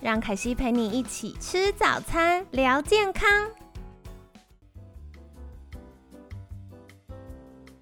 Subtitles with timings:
[0.00, 3.28] 让凯西陪你一起吃早餐，聊健康。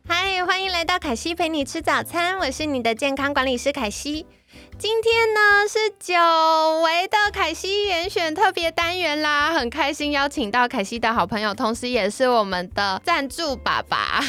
[0.08, 4.24] 嗨，欢迎来到凯西陪你吃早餐，我是你的健康管理师凯西。
[4.78, 6.14] 今天呢是久
[6.82, 14.20] 违的凯西严选特别单元啦，很开心邀请到凯西的好朋友，同时也是我们的赞助爸爸，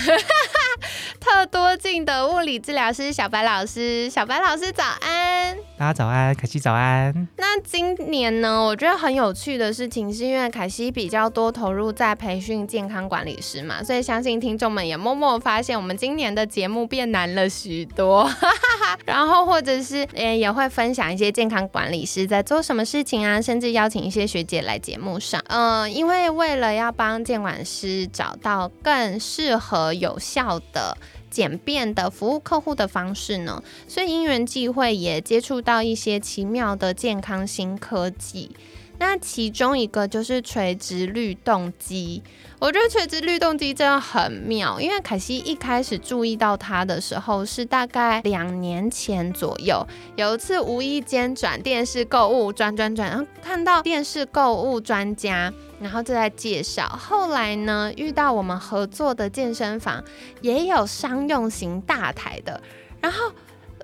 [1.19, 4.09] 特多镜的物理治疗师小白老师。
[4.09, 7.27] 小白老师早安，大家早安，凯西早安。
[7.35, 18.29] 那今年呢，我觉得很有趣的事情，是因为凯西比较多投入在培训健康管理师嘛，所以相信听众们也默默发现，我们今年的节目变难了许多。
[19.05, 20.36] 然后或者是诶。
[20.37, 25.41] 也会分享一些健康管理师在做什么事情啊，甚至邀请一些学姐来节目上。
[25.47, 30.97] 嗯，因为为了要帮监管师找到更适合、有效的、
[31.29, 38.51] 简便的服务客户的方式呢，所以因缘际会也接触到一些奇妙的健康新科技。
[38.99, 42.23] 那其中一个就是垂直律动机。
[42.59, 56.87] 我觉得垂直律动机真的很妙，因为凯西一开始注意到它的时候是大概两年前左右，有一次无意间转电视购物，转转转，然后看到电视购物专家，然后就在介绍。
[56.87, 60.03] 后来呢，遇到我们合作的健身房
[60.41, 62.59] 也有商用型大台的，
[62.99, 63.31] 然后。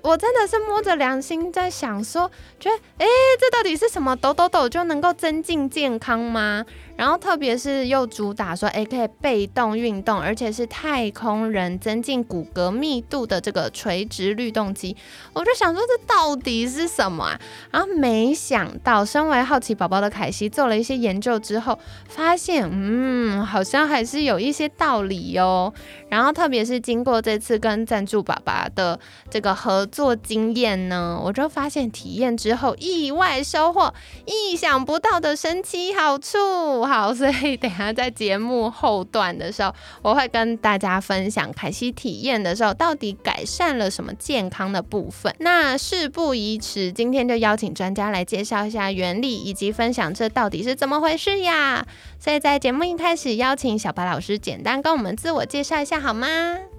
[0.02, 2.30] 我真的是摸着良心在想，说，
[2.60, 3.06] 觉得，哎，
[3.40, 4.14] 这到底是什么？
[4.14, 6.62] 抖抖抖就能够增进健康吗？
[6.96, 14.96] 然后特别是又主打说，哎，可以被动运动，而且是太空人增进骨骼密度的这个垂直律动机，
[15.32, 17.40] 我就想说这到底是什么啊？
[17.70, 21.78] 然后没想到，身为好奇宝宝的凯西做了一些研究之后，
[22.08, 25.72] 发现，嗯，好像还是有一些道理哟。
[26.08, 33.92] 然后特别是经过这次跟赞助爸爸的这个合作经验呢，我就发现体验之后意外收获，
[34.24, 36.83] 意想不到的神奇好处。
[36.86, 45.34] 好，所以等下在节目后段的时候，我会跟大家分享凯西体验的时候到底改善了什么健康的部分。
[45.38, 51.86] 那事不宜迟，今天就邀请专家来介绍一下原理，以及分享这到底是怎么回事呀。
[52.18, 56.26] 所以在节目一开始，邀请小白老师简单跟我们自我介绍一下好吗？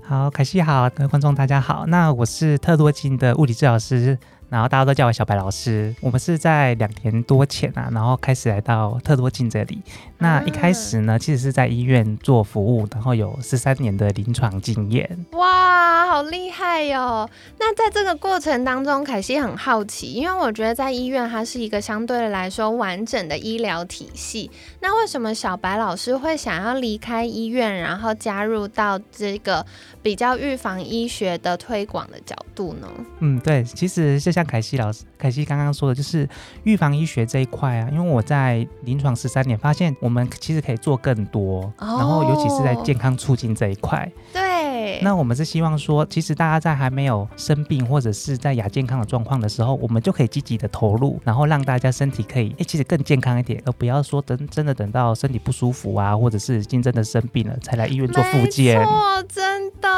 [0.02, 4.18] 好，凯西好，各位观众大家好，那我是特多金的物理治疗师。
[4.50, 5.94] 然后大家都叫我小白老师。
[6.02, 9.82] 我们是在两年多前啊，然后开始来到特多镜这里。
[10.18, 15.26] 那一开始呢，其实是在医院做服务，然后有十三年的临床经验。
[15.34, 17.30] 哇，好厉害哟！
[17.60, 24.50] 那在这个过程当中，凯西很好奇，因为我觉得在医院它是一个相对来说完整的医疗体系。
[24.80, 29.66] 那为什么小白老师会想要离开医院，然后加入到这个
[30.06, 32.88] 比较预防医学的推广的角度呢？
[33.22, 36.30] 嗯，对，其实就像凯西老师，凯西刚刚说的就是
[36.64, 37.90] 预防医学这一块啊。
[37.92, 44.08] 因为我在临床十三年，发现我们其实可以做更多，然后尤其是在健康促进这一块。
[44.32, 45.00] 对。
[45.02, 58.86] 那我们是希望说，其实大家在还没有生病或者是在亚健康的状况的时候，我们就可以积极的投入，然后让大家身体可以哎，其实更健康一点，而不要说等真的等到身体不舒服啊，或者是已经真的生病了才来医院做复健。
[58.86, 59.90] 错，真的，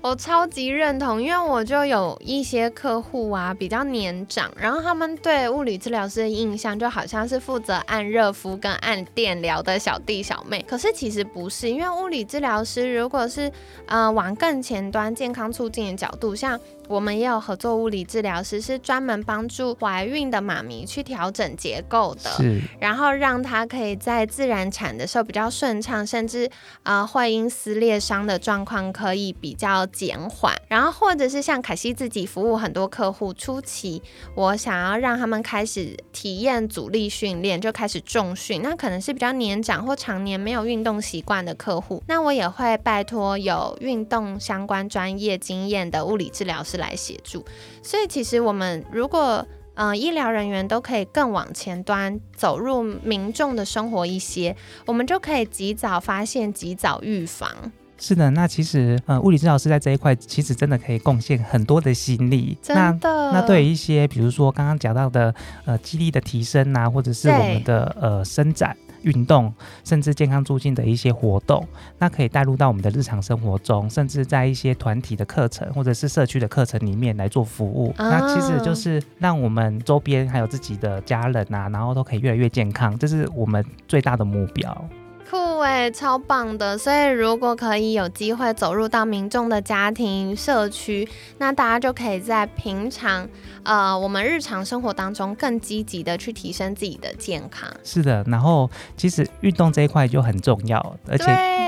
[0.00, 3.54] 我超级认同，因为我就有一些客户啊。
[3.54, 13.50] 比较年长，然后他们对物理治疗师的印象就好像是负责按热敷跟按电疗的小弟小妹，可是其实不是，因为物理治疗师如果是
[13.86, 16.58] 呃往更前端健康促进的角度，像。
[16.88, 22.30] 我们也有合作物理治疗师，是专门帮助怀孕的妈咪去调整结构的，
[22.78, 26.50] 然后让她可以在自然产的时候比较顺畅，甚至
[26.82, 30.54] 呃会阴撕裂伤的状况可以比较减缓。
[30.68, 34.02] 然后或者是像凯西自己服务很多客户，初期
[34.34, 46.73] 我想要让他们开始体验阻力训练，就开始重训，那可能是比较年长或常年没有运动习惯的客户，那我也会拜托有运动相关专业经验的物理治疗师。
[46.78, 47.44] 来协助，
[47.82, 54.56] 所以其实我们如果嗯医疗人员都可以更往前端走入民众的生活一些，
[54.86, 57.50] 我们就可以及早发现、及早预防。
[57.96, 62.58] 是的，那其实呃，物理治疗师在这一块其实真的可以贡献很多的心力。
[62.60, 63.32] 真的。
[63.32, 65.32] 那对于一些比如说刚刚讲到的
[65.64, 68.76] 呃肌力的提升啊，或者是我们的呃伸展。
[69.04, 69.52] 运动，
[69.84, 71.66] 甚至健康促进的一些活动，
[71.98, 77.94] 那可以带入到我们的日常生活中，甚至在一些团体的课程或者是社区的课程里面来做服务。
[77.96, 84.88] 那其实就是让我们周边还有自己的家人啊，然后都可以越来越健康，这是我们最大的目标。
[85.30, 86.76] 酷哎，超棒的！
[86.76, 91.08] 所以如果可以有机会走入到民众的家庭社区，
[91.38, 93.26] 那大家就可以在平常
[93.64, 97.68] 呃我们日常生活当中更积极的去提升自己的健康。
[97.82, 101.24] 是的，然后其实运动这一块就很重要，而且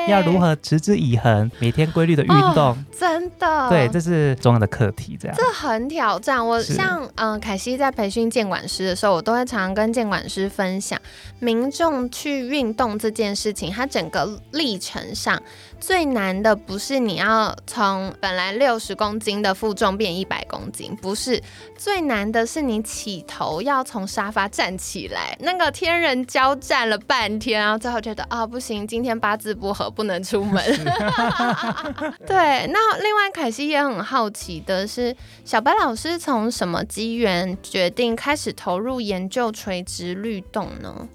[0.09, 5.17] 要如何持之以恒，每天规律的运动，真的，对，这是重要的课题。
[5.21, 6.47] 这样，这很挑战。
[6.47, 11.01] 我像嗯凯西在培训监管师的时候，我都会常常跟监管师分享，
[11.41, 13.71] 民众去运动这件事情。
[13.71, 15.41] 它整个历程上
[15.79, 21.41] 最难的不是你要从本来六十公斤的负重变一百公斤，不是
[21.77, 30.63] 最难的是你起头要从沙发站起来，那个天人交战了半天，然后最后觉得啊不行，今天八字不合，不能出门。
[32.27, 35.15] 对，那另外凯西也很好奇的是，
[35.45, 41.09] 小白老师从什么机缘决定开始投入研究垂直律动呢？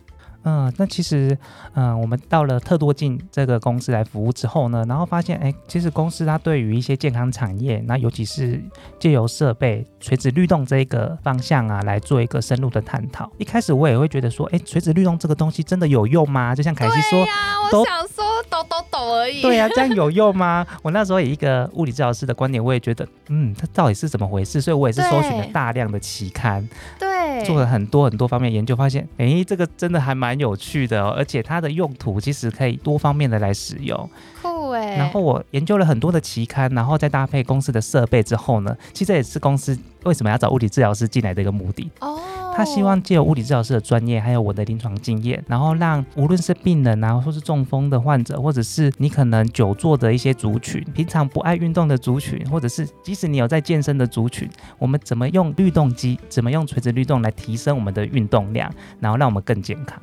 [0.43, 1.37] 嗯，那其实，
[1.73, 8.61] 嗯，我们到了特多进这个公司来服务之后呢，然后发现，哎，其实公司它对于一些健康产业，那尤其是
[8.99, 13.31] 借由设备垂直律动这一个方向啊，来做一个深入的探讨。
[13.37, 16.55] 一开始我也会觉得说，哎，垂直律动这个东西真的有用吗？
[16.55, 17.25] 就像凯西说，
[17.71, 18.20] 都想说
[18.51, 19.41] 抖抖抖而已。
[19.41, 20.67] 对呀，这样有用吗？
[20.83, 24.59] 我那时候以一个物理治疗师的观点，我也觉得，嗯，它到底是怎么回事？
[24.59, 26.67] 所以我也是搜寻了大量的期刊。
[26.99, 27.09] 对。
[27.45, 34.09] 做了很多很多方面研究，发现哎，这个真的还蛮有趣的，而且它的用途其实可以多方面的来使用。
[34.41, 34.97] 酷哎！
[34.97, 41.89] 然后我研究了很多的期刊，然后再搭配公司的设备之后呢，其实这也是公司为什么要找物理治疗师进来的一个目的。
[42.01, 42.19] 哦。
[42.53, 59.99] 他希望借由物理治疗师的专业，还有我的临床经验，然后让无论是病人啊，或是中风的患者，或者是你可能久坐的一些族群，平常不爱运动的族群，或者是即使你有在健身的族群，我们怎么用律动机，怎么用垂直律动来提升我们的运动量，然后让我们更健康。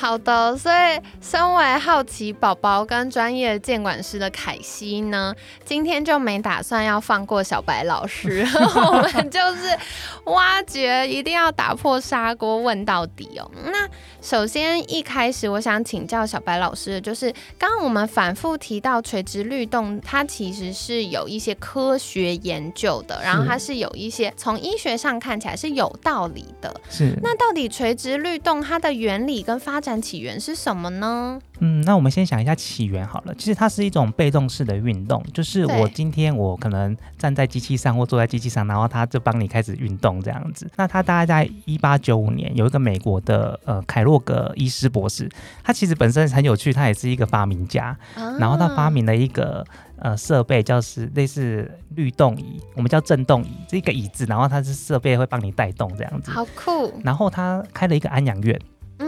[0.00, 9.78] 好的，所以身为好奇宝宝跟专业监管师的凯西呢，今天就没打算要放过小白老师， 我们就是
[10.24, 13.50] 挖掘，一定要打破砂锅问到底哦。
[13.66, 13.86] 那
[14.22, 26.74] 首先一开始，我想请教小白老师，就是刚刚我们反复提到垂直律动，它其实是有一些科学研究的，然后它是有一些从医学上看起来是有道理的。
[26.90, 31.40] 是，那到底垂直律动它的原理跟发展起源是什么呢？
[31.60, 33.34] 嗯，那我们先想一下起源好了。
[33.34, 40.70] 其实它是一种被动式的运动，就是我今天我可能站在机器上或坐在机器上，然后它就帮你开始运动这样子。
[40.76, 45.28] 那它大概在一八九五年有一个美国的呃凯洛格医师博士，
[45.62, 47.96] 他其实本身很有趣，他也是一个发明家，
[48.38, 49.64] 然后他发明了一个
[49.96, 56.90] 呃设备，叫是类似律动椅，我们叫震动椅，这个椅子，然后它是设备会帮你带动这样子，好酷。
[57.04, 58.58] 然后他开了一个安养院。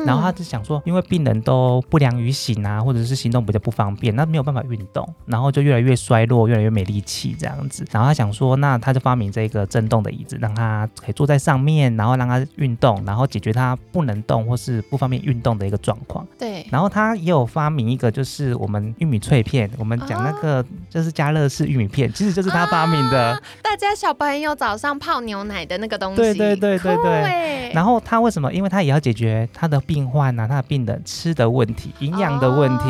[0.07, 7.85] 然后他就想说，因为病人都不良于行啊，或者是行动比较不方便，那没有办法运动，然后就越来越衰弱，越来越没力气这样子。
[7.91, 16.27] 然后他想说，那他就发明这个震动的椅子，让他可以坐在上面，然后让他运动，然后解决他不能动或是不方便运动的一个状况。
[16.39, 16.67] 对。
[16.71, 23.39] 然后他也有发明一个，就是我们玉米脆片，我们讲那个就是加热式玉米片，其实就是他发明的。
[23.61, 26.17] 大家小朋友早上泡牛奶的那个东西。
[26.17, 27.73] 对对对对对。
[27.75, 28.51] 然后他为什么？
[28.53, 29.82] 因为他也要解决他的。
[29.87, 32.85] 病患啊，他的病人吃的问题、营养的问题。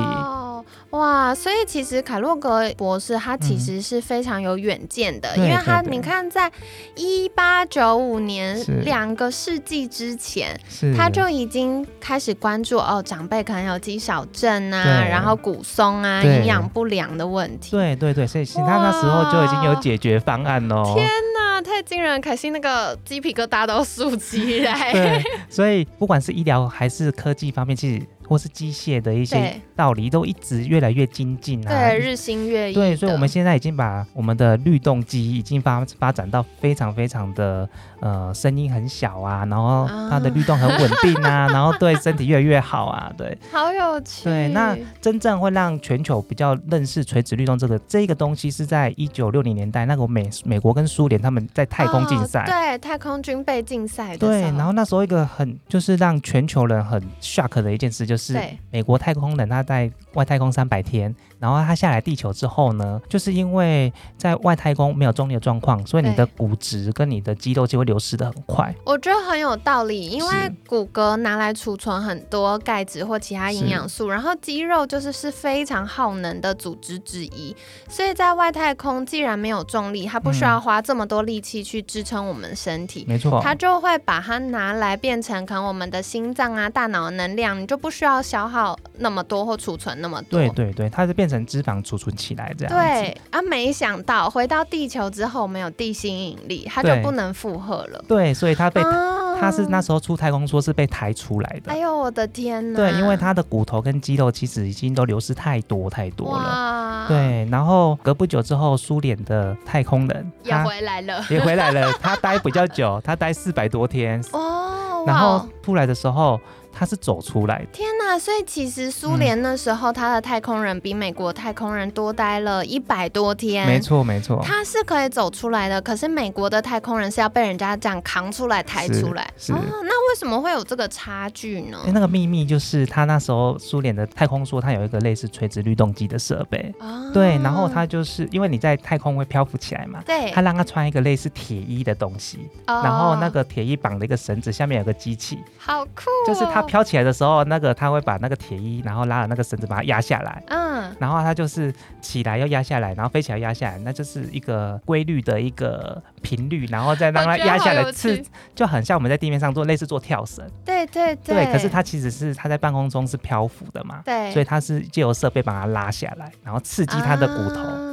[0.93, 6.53] 哇，所以其实凯洛格博士他其实是非常有远见的，因为他你看，在
[6.95, 10.59] 一八九五年两个世纪之前，
[10.95, 17.71] 他就已经开始关注哦，长辈可能有肌少症啊，然后骨松啊，营养不良的问题。
[17.71, 20.93] 对对对，所以他那时候就已经有解决方案喽。
[20.95, 22.21] 天哪，太惊人！
[22.21, 24.93] 凯西那个鸡皮疙瘩都竖起来。
[24.93, 28.03] 对，所以不管是医疗还是科技方面，其实。
[28.25, 32.75] 或是机械的一些道理都一直越来越精进啊，对，日新月异。
[32.75, 37.69] 对，所以我们现在已经把我们的律动机已经发发展到非常非常的
[38.01, 44.25] 呃声音很小啊，然后它的律动很稳定啊， 然后对身体越来越好啊，对，好有趣。
[44.25, 54.17] 对，那真正会让全球比较认识垂直律动这个这个东西，是在一九六零年代那个美美国跟苏联他们在太空竞赛，对，太空军备竞赛。
[54.17, 58.23] 对，然后那时候一个很就是让全球人很 shock 的一件事就是。
[58.23, 58.39] 是
[58.71, 68.73] 美国太空人，他在外太空三百天，然后它下来地球之后呢，就是因为在外太空没有重力的状况，所以你的骨质跟你的肌肉就会流失的很快。
[68.85, 77.57] 我觉得很有道理，因为骨骼拿来储存很多钙质或其他营养素，然后肌肉就是是非常耗能的组织之一，
[77.89, 83.05] 所以在外太空既然没有重力，它不需要花这么多力气去支撑我们身体。
[83.09, 90.39] 没错，它就会把它拿来变成可能我们的心脏啊、大脑的能量，你就不需要消耗那么多或储存那么多。
[90.39, 92.75] 对对对，它是变成脂肪储存起来这样。
[92.75, 98.05] 对啊，没想到回到地球之后，没有地心引力，它就不能负荷了。
[98.09, 101.73] 对，所以它被啊它是那时候出太空说是被抬出来的。
[101.73, 102.77] 哎呦我的天呐！
[102.77, 106.39] 对，因为它的骨头跟肌肉其实已经都流失太多太多了。
[106.39, 116.41] 哇，对，然后隔不久之后，苏联的太空人也回来了也回来了，他待比较久，他待四百多天， 哦，然后出来的时候
[116.83, 117.67] 他是走出来的。
[117.73, 118.19] 天哪！
[118.19, 123.79] 所以其实苏联那时候他的太空人比美国太空人多待了一百多天，没。
[123.79, 129.31] 错没错，他是可以走出来的，可是美国的太空人是要被人家这样扛出来、抬出来。
[129.37, 131.79] 是哦，那为什么会有这个差距呢？
[131.87, 136.75] 哎那个秘密就是他那时候苏联的太空说，它有一个类似垂直律动机的设备。
[136.81, 158.25] 哦对，然后它就是因为你在太空会漂浮起来嘛，对，它让它穿一个类似铁衣的东西，哦然后那个铁衣绑了一个绳子，下面有个机器，好酷、哦，就是它，飘起来的时候，那个他会把那个铁衣，然后拉了那个绳子把它压下来，嗯，然后它就是起来又压下来，然后飞起来压下来，那就是一个规律的一个频率，然后再让它压下来刺，
[158.55, 167.61] 就很像我们在地面上做类似做跳绳，对对对，可是它其实是它在半空中是漂浮的嘛，对，所以它是借由设备把它拉下来，然后刺激它的骨头。
[167.61, 167.91] 啊。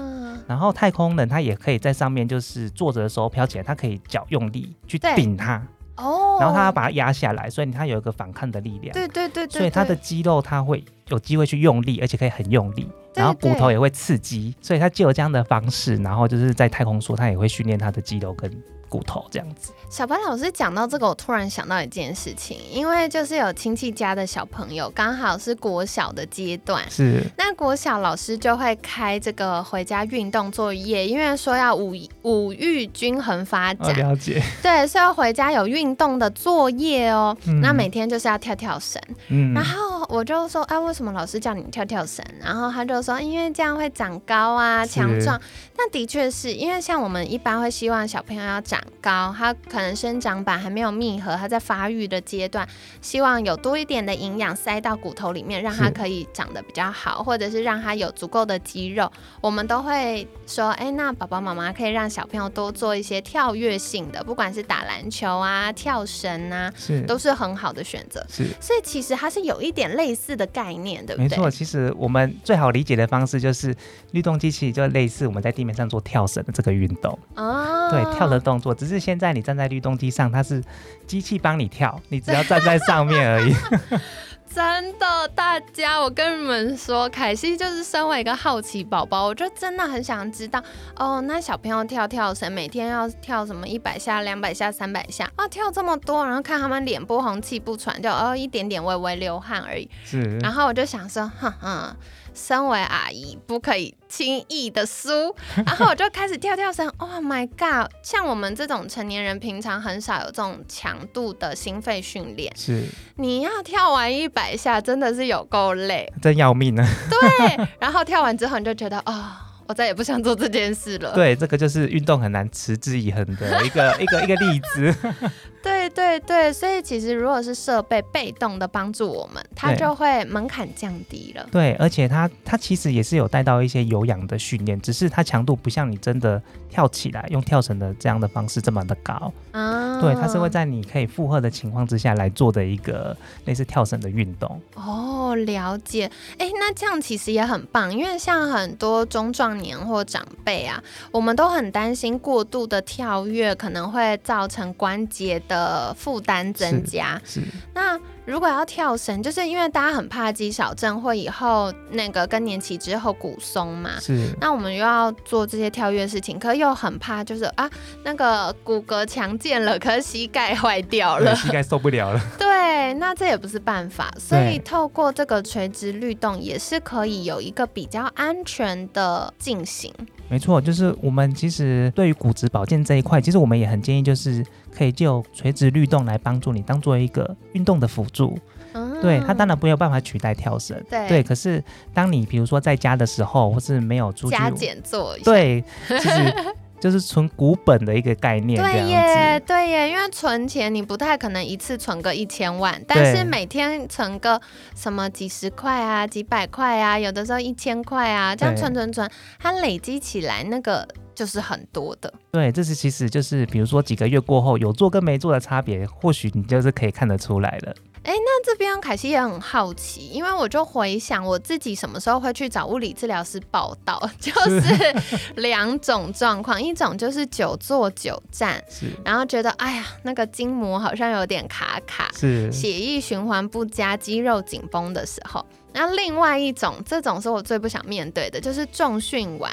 [0.48, 5.62] 然后太空人他也可以在上面，就是坐着的时候飘起来，他可以脚用力去顶它，
[6.00, 8.94] 哦，然后他要把它压下来，所以他有一个反抗的力量。
[8.94, 18.52] 对对对对，所以他的肌肉它会有机会去用力，而且可以很用力，对然后骨头也会刺激，所以他就有这样的方式，然后就是在太空梭他也会训练他的肌肉跟
[18.88, 19.72] 骨头这样子。
[19.90, 27.24] 小白老师讲到这个，我突然想到一件事情，因为就是有亲戚家的小朋友刚好是国小的阶段，是。
[27.36, 37.36] 那国小老师就会开这个回家运动作业，因为说要五五育均衡发哦，展，了解，对，所以要回家有运动的作业哦。
[37.48, 37.60] 嗯。
[37.60, 39.54] 那每天就是要跳跳绳，嗯。
[39.56, 42.26] 然后我就说，哎、为什么老师叫你跳跳绳？
[42.42, 45.40] 然后他就说，因为这样会长高啊，强壮。
[45.78, 52.68] 那的确是因为像我们一般会希望小朋友要长高，他可能生长板还没有密合，他在发育的阶段，
[53.02, 59.12] 希望有多一点的营养塞到骨头里面，让他可以长得比较好，或者是让他有足够的肌肉。
[59.40, 68.26] 我们都会说，哎、那爸爸妈妈可以让小朋友多做一些跳跃性的，不管是打篮球啊、跳绳啊，是都是很好的选择。
[68.28, 68.48] 是。
[68.60, 71.28] 所以其实它是有一点类似的概念，对不对？
[71.28, 73.76] 没错，其实我们最好理解的方式就是
[74.12, 77.20] 律动机器，就类似我们在地面上做跳绳的这个运动。
[77.36, 80.64] 哦，对，跳的动作，只是现在你站在律动机上，它是
[81.06, 83.54] 机器帮你跳，你只要站在上面而已。
[84.54, 90.62] 真的，大家，我跟你们说，凯西就是身为一个好奇宝宝，我就真的很想知道，
[90.96, 99.90] 哦，那小朋友跳跳绳，每天要跳什么一百下、两百下、三百下，啊，跳这么多，然后看他们脸不红气不喘，就哦一点点微微流汗而已。
[100.04, 101.96] 是，然后我就想说，哼哼，
[102.40, 106.88] 身为阿姨不可以轻易的输， 然后我就开始跳跳绳。
[106.98, 107.92] Oh my god！
[108.02, 112.86] 像我们这种成年人，平常很少有这种强度的心肺训练，是，
[113.18, 116.12] 你要跳完一百下，真的是有够累。
[116.22, 116.88] 真要命呢。
[117.10, 121.14] 对， 然后跳完之后，你就觉得啊、我再也不想做这件事了。
[121.14, 124.96] 对，这个就是运动很难持之以恒的一个一个一个例子。
[125.62, 131.48] 对对对，所以其实如果是设备被动的帮助我们，它就会门槛降低了。
[131.52, 139.32] 对，而且它它其实也是有带到一些有氧的训练，只是它强度不像你真的跳起来用跳绳的这样的方式这么的高。
[139.52, 144.62] 啊对，它是会在你可以负荷的情况之下来做的一个类似跳绳的运动。
[144.76, 146.10] 哦，了解。
[146.38, 157.22] 哎，那这样其实也很棒，因为像很多中壮年或长辈啊，我们都很担心过度的跳跃可能会造成关节的负担增加。
[157.26, 157.42] 是，
[157.74, 164.00] 那如果要跳绳，就是因为大家很怕肌少症或以后那个更年期之后骨松嘛。
[164.00, 167.70] 是，那我们又要做这些跳跃事情，可又很怕，就是啊，
[168.04, 171.36] 那个骨骼强健了，可是膝盖坏掉了，。
[171.36, 172.22] 膝盖受不了了。
[172.38, 179.92] 对，那这也不是办法，所以透过这个垂直律动也是可以有一个比较安全的进行。
[180.28, 184.46] 没错，就是我们其实对于骨质保健这一块，其实我们也很建议，就是
[184.76, 188.38] 可以就垂直律动来帮助你，当做一个运动的辅助。
[188.74, 190.80] 嗯对，它当然没有办法取代跳绳。
[190.90, 195.32] 对对，可是当你比如说在家的时候，或是没有出去，加减做一下。
[195.32, 196.34] 对，其实
[196.80, 204.40] 就是存股本的一个概念，对耶，对耶，因为存钱你不太可能一次存个一千万，但是每天存个
[204.76, 209.10] 什么几十块啊、几百块啊，有的时候一千块啊，这样存存存，
[209.40, 210.88] 它累积起来那个
[211.20, 212.14] 就是很多的。
[212.32, 217.76] 对，这是其实就是比如说几个月过后有做跟没做的差别，或许你就是可以看得出来了。
[218.04, 224.96] 哎那这边凯西也很好奇，因为我就回想我自己什么时候会去找物理治疗师报道， 就是
[225.36, 235.46] 两种状况，一种就是久坐久站，是然后觉得哎呀那个筋膜好像有点卡卡，是血液循环不佳、肌肉紧绷的时候。
[235.72, 239.52] 那另外一种，这种是我最不想面对的，就是重训完，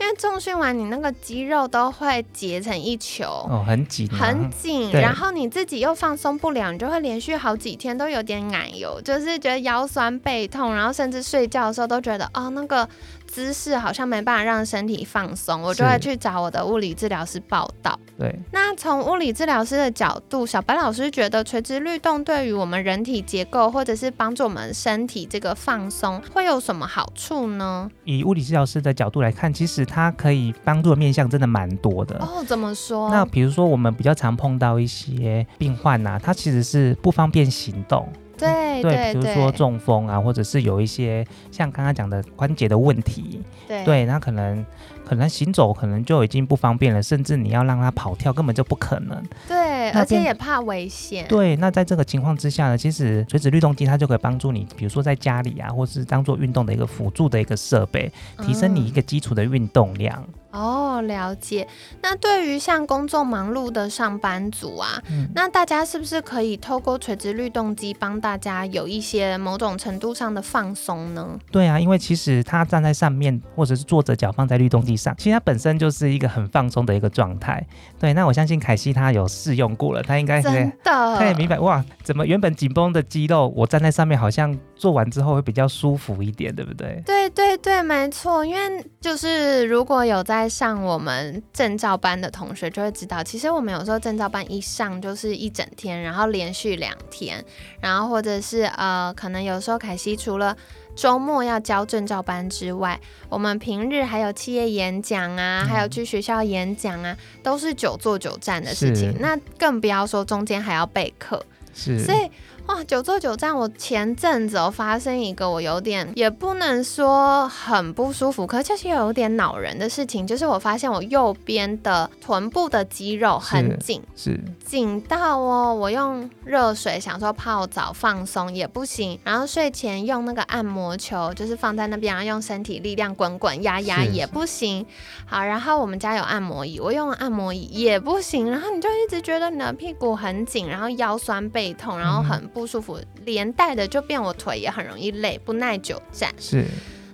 [0.00, 3.24] 因为重训完你那个肌肉都会结成一球。
[3.48, 12.88] 哦，很紧、啊，很紧，然后你自己又放松不了，你就会连续好几天都有点奶油，就是觉得腰酸背痛，然后甚至睡觉的时候都觉得哦那个
[13.26, 17.98] 姿势好像没办法让身体放松，我就会去找我的物理治疗师报道。
[18.18, 18.36] 对。
[18.50, 27.88] 那从物理治疗师的角度，小白老师觉得垂直律动对于我们人体结构，或者是帮助我们身体这个放松，会有什么好处呢？
[28.04, 32.18] 以物理治疗师的角度来看，其实它可以帮助的面向真的蛮多的。
[32.18, 33.08] 哦，怎么说？
[33.10, 44.64] 那比如说，我们比较常碰到一些病患呐、他其实是不方便行动，对对比如说中风啊，或者是有一些像刚刚讲的关节的问题，对对，那可能
[45.04, 49.22] 可能行走可能就已经不方便了，甚至你要让他跑跳根本就不可能。
[49.46, 51.26] 对，而且也怕危险。
[51.28, 58.10] 对，那在这个情况之下呢，其实垂直律动机它就可以帮助你，比如说在家里啊，或是当做运动的一个辅助的一个设备，
[58.42, 60.24] 提升你一个基础的运动量。
[60.50, 61.66] 哦，了解。
[62.02, 71.38] 那对于像工作忙碌的上班族啊，嗯那大家是不是可以透过垂直律动机帮大家有一些某种程度上的放松呢？
[71.52, 77.64] 对啊，因为其实他站在上面，或者是坐着脚放在律动机上，其实它本身就是一个很放松的一个状态。
[77.98, 87.02] 对，那我相信凯西他有试用过了，他应该可以真的， 他也明白哇，怎么原本紧绷的肌肉，我站在上面好像做完之后会比较舒服一点，对不对？
[87.04, 97.44] 对对对，没错，因为就是如果有在上我们证照班的同学就会知道，其实我们有时候证照班一上就是一整天，然后连续两天，
[97.80, 100.56] 然后或者是呃，可能有时候凯西除了
[100.94, 109.12] 周末要教证照班之外，我们平日还有企业演讲啊，还有去学校演讲啊，都是久坐久站的事情。
[109.18, 112.30] 那更不要说中间还要备课，是，所以
[112.68, 124.38] 哇，久坐久站，我前阵子有发生一个我有点也不能说很不舒服，可就是有点恼人的事情，就是我发现我右边的臀部的肌肉很紧，是。
[124.66, 134.84] 紧到哦，我用热水想说泡澡放松也不行，然后睡前用那个按摩球，就是放在那边，然后用身体力量滚滚压压也不行。
[135.24, 146.32] 好，然后我们家有按摩椅，我用按摩椅也不行，然后你就一直觉得你的屁股很紧，然后腰酸背痛，然后很不舒服，连带的就变我腿也很容易累，不耐久站。
[146.38, 146.64] 是，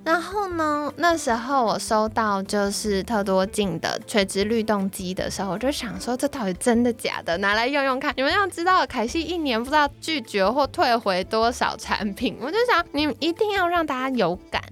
[0.04, 7.36] 然后呢，那时候我收到就是特多镜的垂直律动机的时候，我就想说这到底真的假的？
[7.38, 8.12] 拿来用用看。
[8.16, 14.62] 你们要知道，凯西一年不知道拒绝或退回多少产品，我就想你一定要让大家有感。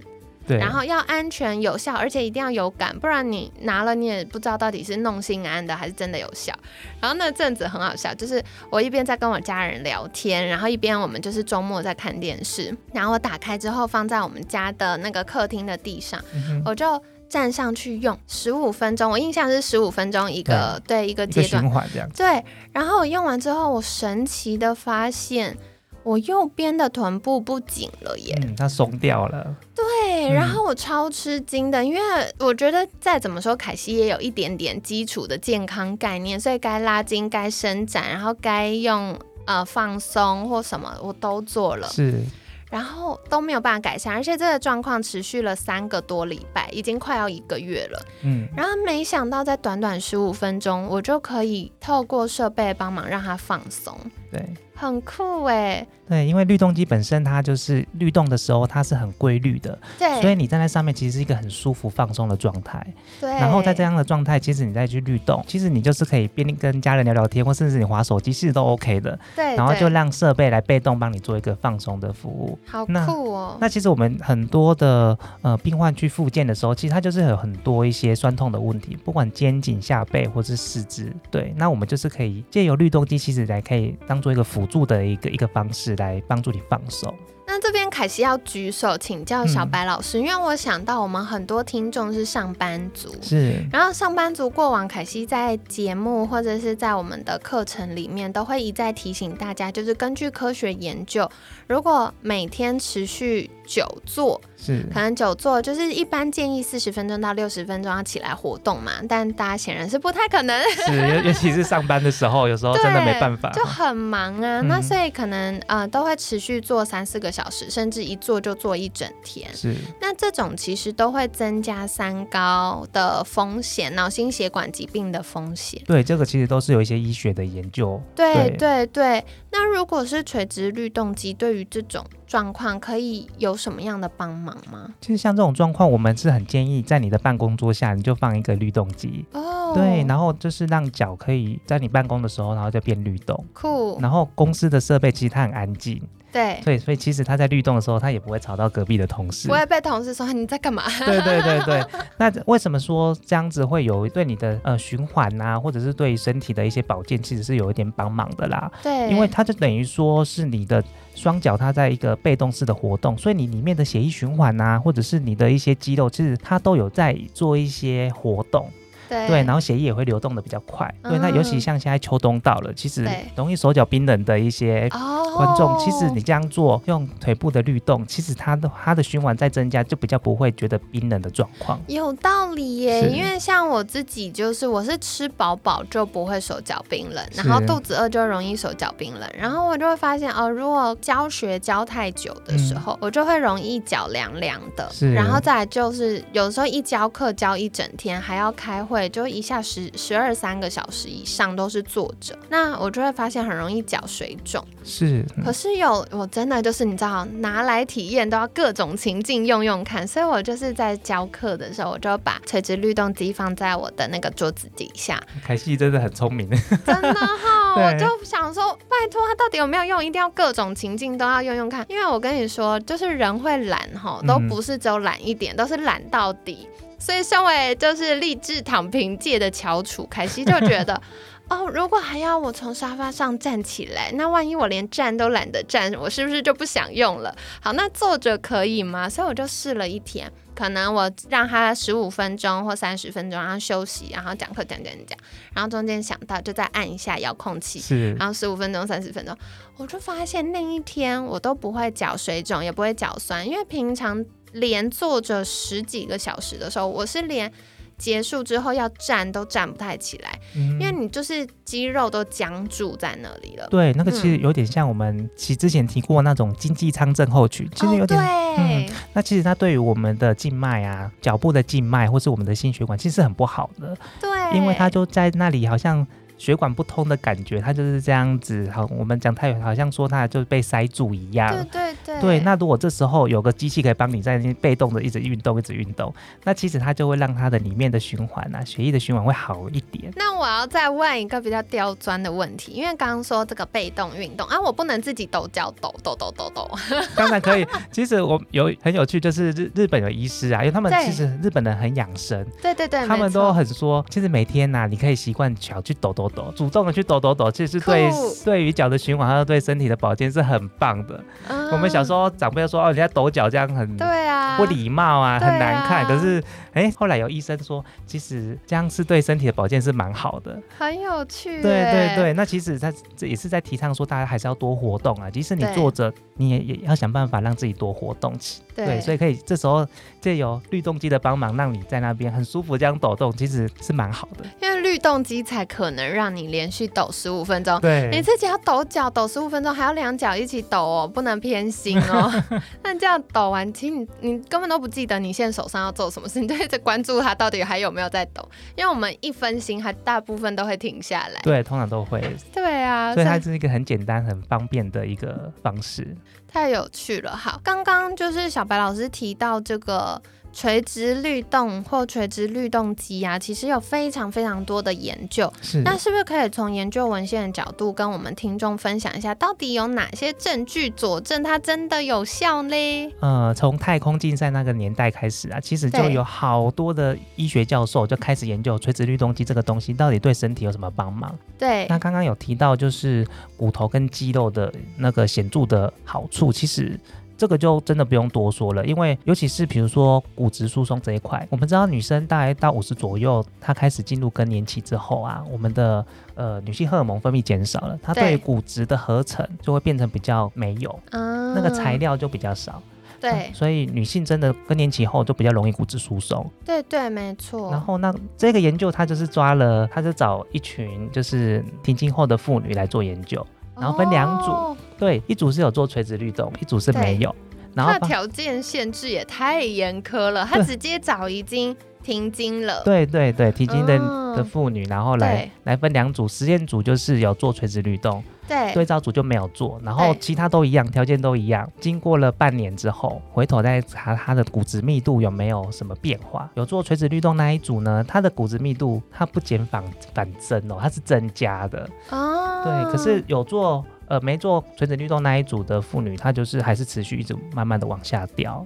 [0.45, 6.53] 对，然后要安全有效，而且一定要有感，不然你拿了你也不知道到底是弄心安的还是真的有效。
[6.99, 22.09] 然后那阵子很好笑，就是我一边在跟我家人聊天，然后一边我们就是周末在看电视，然后我打开之后放在我们家的那个客厅的地上，嗯我就站上去用十五分钟，我印象是十五分钟一个对一个阶段这样。
[22.15, 25.57] 对，然后我用完之后，我神奇的发现。
[26.03, 29.55] 我右边的臀部不紧了耶，嗯，它松掉了。
[29.73, 31.99] 对，嗯然后我超吃惊的，因为
[32.39, 42.21] 我觉得再怎么说，凯西也有一点点基础的健康概念，所以该拉筋、该伸展，然后该用呃放松或什么，我都做了，是，
[42.69, 48.05] 然后都没有办法改善，而且这个状况持续了三个多礼拜，已经快要一个月了。
[48.23, 53.97] 嗯，然后没想到在短短十五分钟，我就可以透过设备帮忙让它放松，
[54.31, 54.41] 对。
[54.75, 55.85] 很酷哎。
[56.05, 62.85] 对，因为律动机本身它就是律动的时候它是很规律的，对，所以你站在上面其实是一个很舒服放松的状态。
[63.21, 69.17] 对，然后在这样的状态，其实你再去律动，其实你就是可以边跟家人聊聊天，或甚至你划手机，其实都 OK 的。
[69.33, 72.59] 对，然后就让设备来被动帮你做一个放松的服务。
[72.67, 73.57] 好酷哦。
[73.61, 81.11] 那其实我们很多的呃病患去复健的时候，其实他就是有很多一些酸痛的问题，不管肩颈、下背或是四肢。
[81.31, 87.13] 对，那我们就是可以借由律动机，其实来可以当做一个辅辅助的一个一个方式来帮助你放手。
[87.45, 101.29] 那这边凯西要举手请教小嗯白老师，因为我想到我们很多听众是上班族，是，然后上班族过往，凯西在节目或者是在我们的课程里面，都会一再提醒大家，就是根据科学研究，
[101.67, 113.51] 如果每天持续久坐，是可能久坐就是一般建议四十分钟到六十分钟要起来活动嘛，但大家显然是不太可能，是，尤尤其是上班的时候，有时候真的没办法。
[113.51, 114.61] 就很忙啊。
[114.61, 119.51] 嗯那所以可能呃都会持续做三四个小时，甚至一坐就坐一整天。
[119.55, 125.81] 是那这种其实都会增加三高的风险，脑心血管疾病的风险。
[125.87, 127.99] 对，这个其实都是有一些医学的研究。
[128.15, 134.93] 对对对对，那如果是垂直律动机，对于这种状况可以有什么样的帮忙吗？
[135.01, 139.25] 其实像这种状况，我们是很建议在你的办公桌下，你就放一个律动机。
[139.33, 143.43] 哦，对，然后就是让脚可以在你办公的时候，然后就变律动。
[143.53, 146.01] 酷，然后公司的设备其实它很安静，
[146.33, 149.53] 对，对，所以其实他在律动的时候，他也不会吵到隔壁的同事不。
[149.53, 150.83] 会被同事说你在干嘛？
[151.05, 151.85] 对对对对，
[152.17, 158.71] 那为什么说这样子会有对你的呃循环啊，或者是对身体的一些保健，其实是有一点帮忙的啦？
[158.81, 168.67] 对，因为它就等于说是你的双脚它在一个被动式的活动，所以你里面的血液循环啊，或者是你的一些肌肉，其实它都有在做一些活动。
[169.13, 169.27] 对。
[169.27, 170.93] 对，然后血液也会流动的比较快。
[171.03, 171.63] 对，那尤其嗯。
[171.63, 181.79] 像现在秋冬到了，其实容易手脚冰冷的一些哦，观众，其实你这样做，用腿部的律动，其实它的它的循环在增加，就比较不会觉得冰冷的状况。
[181.87, 195.13] 有道理耶，因为像我自己就是我是吃饱饱就不会手脚冰冷，然后肚子饿就容易手脚冰冷，然后我就会发现哦，如果教学教太久的时候，我就会容易脚凉凉的，嗯是。
[195.13, 204.63] 然后再来就是有时候一教课教一整天，还要开会，就一下十十二三个小时以上都是坐着，那我就会发现很容易脚水肿。
[204.83, 205.43] 是，嗯。
[205.43, 216.49] 可是有我真的就是你知道，拿来体验都要各种情境用用看，所以我就是在教课的时候，我就把垂直律动机放在我的那个桌子底下，凯西真的很聪明。
[216.85, 217.83] 真的哈，对。
[217.85, 224.47] 我就想说，拜托他到底有没有用，一定要各种情境都要用用看，因为我跟你说，就是人会懒哈，都嗯。
[224.53, 226.67] 不是只有懒一点，都是懒到底。
[227.03, 231.01] 所以，身为就是励志躺平界的翘楚，凯西就觉得，
[231.49, 237.35] 哦，如果还要我从沙发上站起来，那万一我连站都懒得站，我是不是就不想用了？
[237.61, 239.09] 好，那坐着可以吗？
[239.09, 245.19] 所以我就试了一天，可能我让他十五分钟或三十分钟，然后休息，然后讲课讲讲讲，
[245.53, 247.81] 然后中间想到就再按一下遥控器。
[247.81, 249.37] 是然后十五分钟、三十分钟，
[249.75, 257.51] 我就发现那一天我都不会脚水肿，也不会脚酸，因为平常连坐着十几个小时的时候，我是连
[257.97, 263.67] 结束之后要站都站不太起来，嗯因为你就是肌肉都僵住在那里了。
[263.69, 268.19] 对，那个其实嗯有点像我们其之前提过那种经济舱症候群，其实有点。
[268.19, 276.05] 哦、对，那其实它对于我们的静脉啊、脚部的静脉，或是我们的心血管，其实很不好的，对，因为它就在那里好像
[276.43, 278.69] 血管不通的感觉，它就是这样子。
[278.69, 281.49] 好，我们讲太好像说它就是被塞住一样。
[281.49, 290.11] 对对对对，那如果这时候有个机器可以帮你在那边被动的一直运动，一直运动，那其实它就会让它的里面的循环啊，血液的循环会好一点。
[290.17, 296.69] 那我要再问一个比较刁钻的问题，因为刚刚说这个被动运动啊，我不能自己抖脚抖抖抖抖抖。
[297.15, 308.09] 当然可以，其实我有很有趣，就是日日本有医师啊，因为他们其实日本人很养生，对对对，他们都很说，其实每天呐、你可以习惯脚去抖抖抖，主动的去抖抖抖，其实对
[308.43, 311.19] 对于脚的循环还有对身体的保健是很棒的。
[311.49, 316.03] 嗯我们小时候长辈说哦，人家抖脚这样很对啊，不礼貌啊，很难看。
[316.03, 320.59] 啊可是哎，后来有医生说，其实这样是对身体的保健是蛮好的。
[320.77, 321.61] 很有趣。
[321.61, 325.29] 对对对，，那其实他这也是在提倡说，大家还是要多活动啊。
[325.29, 328.61] 即使你坐着，你也也要想办法让自己多活动起。
[328.75, 329.87] 对所以可以这时候
[330.19, 334.43] 借由律动机的帮忙，让你在那边很舒服这样抖动，其实是蛮好的。
[334.59, 337.79] 因为律动机才可能让你连续抖十五分钟。
[337.79, 342.31] 对你，自己要抖脚抖十五分钟，还要两脚一起抖哦，不能偏心哦。
[342.81, 348.47] 那这样抖完，其实你你根本都不记得你现在手上要做什么事，你就 一直关注他到底还有没有在抖。
[348.75, 351.41] 因为我们一分心，他大部分都会停下来。
[351.41, 352.21] 对，通常都会，
[352.53, 356.15] 对啊，所以它是一个很简单、很方便的一个方式。
[356.47, 357.35] 太有趣了。
[357.35, 360.21] 好，刚刚就是小白老师提到这个
[360.53, 365.51] 垂直律动或垂直律动机啊，其实有非常非常多的研究。
[365.61, 373.11] 是那是不是可以从研究文献的角度跟我们听众分享一下，到底有哪些证据佐证它真的有效嘞？
[373.19, 381.35] 呃，从太空竞赛那个年代开始啊，其实就有好多的医学教授就开始研究垂直律动机这个东西到底对身体有什么帮忙。
[381.57, 383.25] 对那刚刚有提到就是
[383.57, 386.99] 骨头跟肌肉的那个显著的好处，其实。
[387.37, 402.81] 这个就真的不用多说了，因为尤其是比如说骨质疏松这一块，我们知道女生大概到五十左右，她开始进入更年期之后啊，我们的呃女性荷尔蒙分泌减少了，她对对骨质的合成就会变成比较没有，啊那个材料就比较少。
[403.19, 406.45] 对所以女性真的更年期后就比较容易骨质疏松。
[406.65, 407.71] 对对，没错。
[407.71, 417.35] 然后那这个研究他就是抓了，他就找一群就是停经后的妇女来做研究，然后分两组哦对，一组是有做垂直律动，一组是没有。
[417.73, 422.83] 然后它的条件限制也太严苛了，他直接找已经停经了。
[422.83, 431.69] 对对对，停经的、哦的妇女，然后来来分两组，实验组就是有做垂直律动，对对照组就没有做，然后其他都一样，条件都一样。
[431.79, 436.49] 经过了半年之后，回头再查它的骨质密度有没有什么变化。
[436.55, 441.89] 有做垂直律动那一组呢，它的骨质密度它不减反反增哦，它是增加的。
[442.09, 448.65] 哦，对，可是有做呃没做垂直律动那一组的妇女，她就是还是持续一直慢慢的往下掉。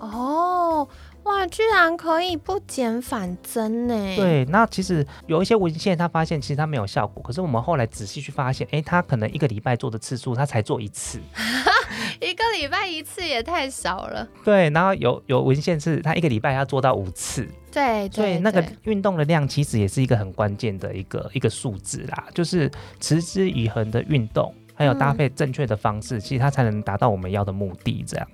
[0.00, 0.86] 哦，
[1.28, 11.20] 哇，居然可以不减反增呢？，对，那其实有一些文献，他发现其实它没有效果，可是我们后来仔细去发现，哎，他可能一个礼拜做的次数，他才做一次。
[12.20, 14.26] 一个礼拜一次也太少了。
[14.42, 28.04] 对，然后有有文献是他一个礼拜要做到五次，对，对所以那个运动的量其实也是一个很关键的一个一个数字啦，就是持之以恒的运动，还有搭嗯配正确的方式，其实它才能达到我们要的目的。
[28.06, 28.28] 这样，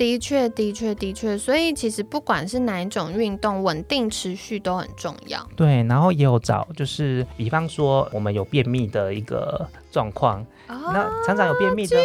[0.00, 5.46] 的确，的确，的确，所以其实不管是哪一种运动，稳定持续都很重要。
[5.54, 11.98] 对，然后也有找，就是比方说我们有便秘的一个状况，那哦，常常有便秘的，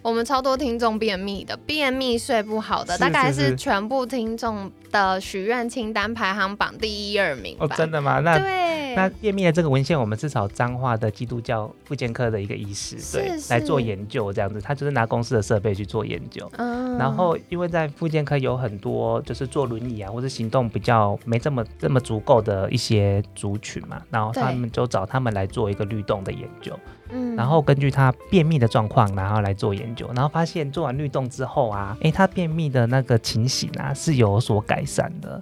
[0.00, 7.66] 我们超多听众便秘的，便秘睡不好的，是大概是全部听众的许愿清单排行榜第一二名吧。
[7.66, 8.20] 哦，真的吗？
[8.20, 13.52] 那对，那便秘的这个文献，我们是找彰化的基督教复健科的一个医师，对，是。
[13.52, 16.50] 来做研究，这样子，他就是拿公司的设备去做研究。
[16.56, 16.96] 嗯。
[16.98, 26.78] 然后，因为在复健科有很多就是坐轮椅啊，或者行动比较没这么这么足够的一些族群嘛，然后他们就找他们来做一个律动的研究，
[27.10, 27.34] 嗯。
[27.34, 35.40] 然后根据他便秘的状况，然后来做研究，然后发现做完律动之后啊，诶，他便秘的那个情形啊是有所改善的，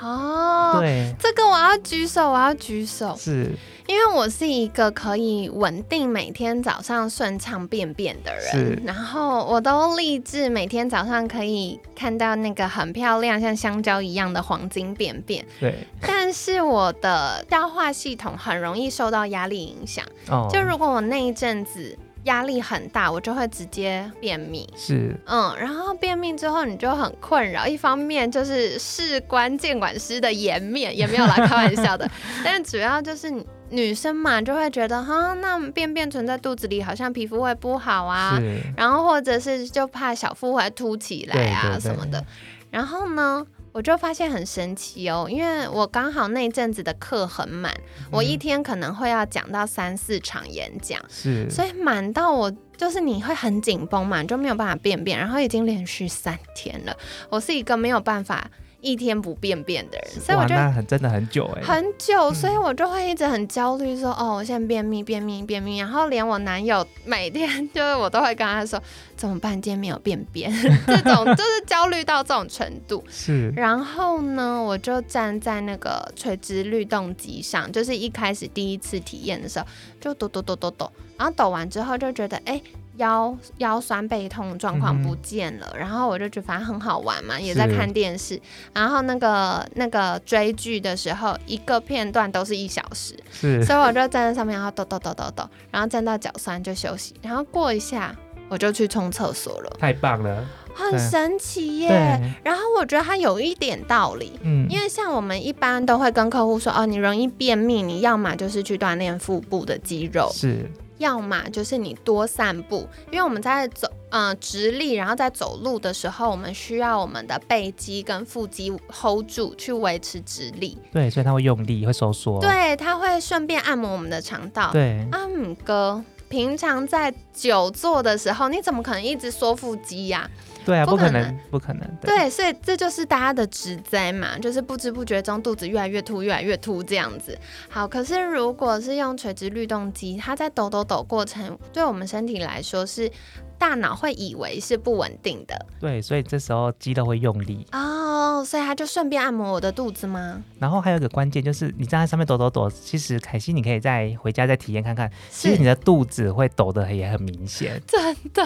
[0.00, 3.52] 哦，对，这个我要举手，我要举手，是。
[3.88, 24.68] 因为我是一个可以稳定每天早上顺畅便便的人，然后我都立志每天早上可以看到那个很漂亮像香蕉一样的黄金便便，对，但是我的消化系统很容易受到压力影响，哦，就如果我那一阵子压力很大，我就会直接便秘。
[24.76, 32.08] 是嗯，然后便秘之后你就很困扰，一方面就是事关监管师的颜面，也没有啦，开玩笑的，
[32.44, 38.38] 但主要就是你女生嘛，就会觉得哈，那便便存在肚子里，好像皮肤会不好啊，
[38.76, 42.24] 然后或者是就怕小腹会凸起来啊什么的，
[42.70, 43.44] 然后呢。
[43.76, 47.70] 我就发现很神奇哦，因为我刚好那一阵子的课很满，
[48.10, 56.96] 我一嗯天可能会要讲到三四场演讲，是，所以满到我就是你会很紧绷嘛，你就没有办法便便，然后已经连续三天了。
[57.28, 68.80] 我是一个没有办法一天不便便的人，所以我觉得很真的很久哎，很久，嗯所以我就会一直很焦虑，说哦，我现在便秘，便秘，便秘，然后连我男友每天就是我都会跟他说
[69.16, 70.52] 怎么办，今天没有便便，
[70.86, 73.02] 这种就是焦虑到这种程度。
[73.08, 79.66] 是，然后呢，我就站在那个垂直律动机上，就是一开始第一次体验的时候，
[80.00, 82.60] 就抖抖抖抖抖，然后抖完之后就觉得，哎，
[82.96, 88.40] 腰腰酸背痛状况不见了，然后我就觉得反正很好玩嘛，也在看电视，
[88.72, 98.14] 然后那个那个追剧的时候，一个片段都是一小时，是，所以我就站在上面，然后抖抖抖抖抖，然后站到脚酸就休息，然后过一下
[98.48, 102.20] 我就去冲厕所了，太棒了，很神奇耶。
[102.44, 120.78] 然后我觉得它有一点道理，嗯，因为像我们一般都会跟客户说，哦，你容易便秘，你要么就是去锻炼腹部的肌肉，是，要么就是你多散步，因为我们在走，呃，直立，然后在走路的时候，我们需要我们的背肌跟腹肌 hold 住，去维持直立。
[120.92, 124.70] 对，所以它会用力，会收缩，对，它会顺便按摩我们的肠道。
[124.72, 130.30] 对，阿姆哥，平常在久坐的时候，你怎么可能一直缩腹肌呀、
[130.66, 131.88] 对啊，不可能能，不可能。
[132.02, 137.38] 对，所以这就是大家的职灾嘛，就是不知不觉中肚子越来越凸，越来越凸这样子。
[137.68, 143.08] 好，可是如果是用垂直律动机，它在抖抖抖过程，对我们身体来说是
[143.58, 147.66] 大脑会以为是不稳定的对，所以这时候肌肉会用力。
[147.72, 150.42] 哦，所以他就顺便按摩我的肚子吗？
[150.58, 157.80] 然后还有一个关键就是，你站在上面抖抖抖，其实凯西你可以再回家再体验看看，其实你的肚子会抖的也很明显。
[157.86, 158.42] 真的，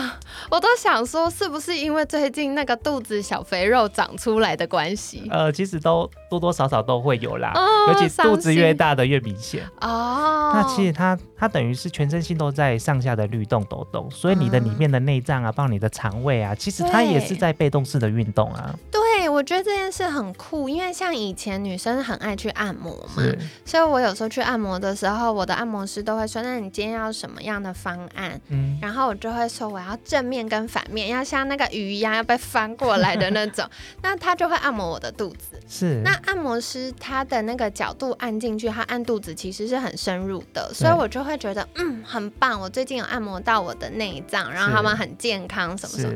[0.51, 5.27] 我都想说，是不是因为最近那个肚子小肥肉长出来的关系？
[5.31, 9.65] 呃，其实都多多少少都会有啦，哦尤其肚子越大的越明显。
[9.81, 18.75] 哦，那其实它它等于是全身心都在上下的律动抖动，所以你的里面的内脏啊，包括你的肠胃啊，其实它也是在被动式的运动啊。
[18.91, 23.23] 对，我觉得这件事很酷，因为像以前女生很爱去按摩嘛，
[23.65, 33.69] 所以我有时候去按摩的时候，我的按摩师都会说：“那你今天要什么样的方案？”嗯，然后我就会说我要正面跟反面，要像那个鱼一样要被翻过来的那种。
[34.03, 35.61] 那他就会按摩我的肚子。
[35.69, 36.01] 是。
[36.05, 42.61] 那按摩师他的那个角度按进去，他按肚子其实是很深入的，所以我就会觉得嗯很棒。
[42.61, 46.15] 我最近有按摩到我的内脏，然后他们很健康什么什么。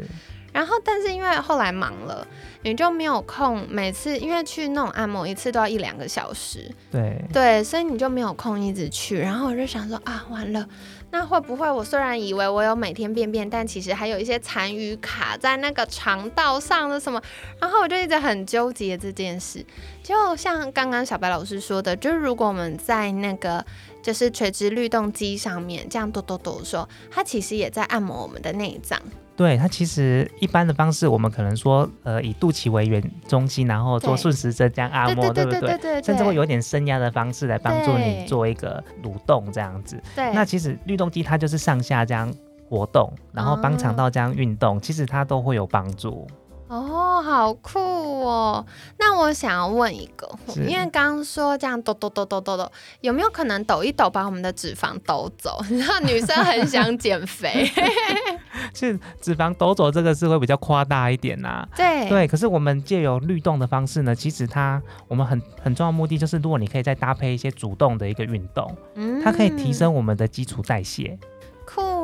[0.54, 2.26] 是，然后，但是因为后来忙了，
[2.62, 3.66] 你就没有空。
[3.68, 9.18] 每次因为去那种按摩一次都要一两个小时，对，对，所以你就没有空一直去。
[9.18, 10.66] 然后我就想说啊，完了，
[11.10, 17.20] 那会不会我虽然以为我有每天便便，但其实还有一些残余卡在那个肠道上的什么？
[17.60, 19.64] 然后我就一直很纠结这件事。
[20.02, 23.64] 就像刚刚小白老师说的，就是如果我们在那个
[24.02, 29.00] 就是垂直律动机上面这样抖抖抖的时候，它其实也在按摩我们的内脏。
[29.36, 35.60] 对，它其实一般的方式，我们可能说，呃，以肚脐为圆中心，然后做顺时针这样按摩，对不对？
[35.60, 40.00] 对对，甚至会有点升压的方式来帮助你做一个蠕动这样子。
[40.14, 42.32] 对，那其实律动机它就是上下这样
[42.68, 46.26] 活动，然后帮肠道这样运动，其实它都会有帮助。
[46.74, 47.78] 哦，好酷
[48.26, 48.64] 哦！
[48.98, 55.62] 那我想要问一个，因为刚刚说这样抖抖抖抖抖抖，有没有可能抖一抖把我们的脂肪抖走？
[55.70, 57.70] 你知道女生很想减肥，
[58.74, 71.16] 是脂肪抖走这个是会比较夸大一点呐、对对，可是我们借由律动的方式呢，其实它我们很很重要的目的就是，如果你可以再搭配一些主动的一个运动，嗯它可以提升我们的基础代谢，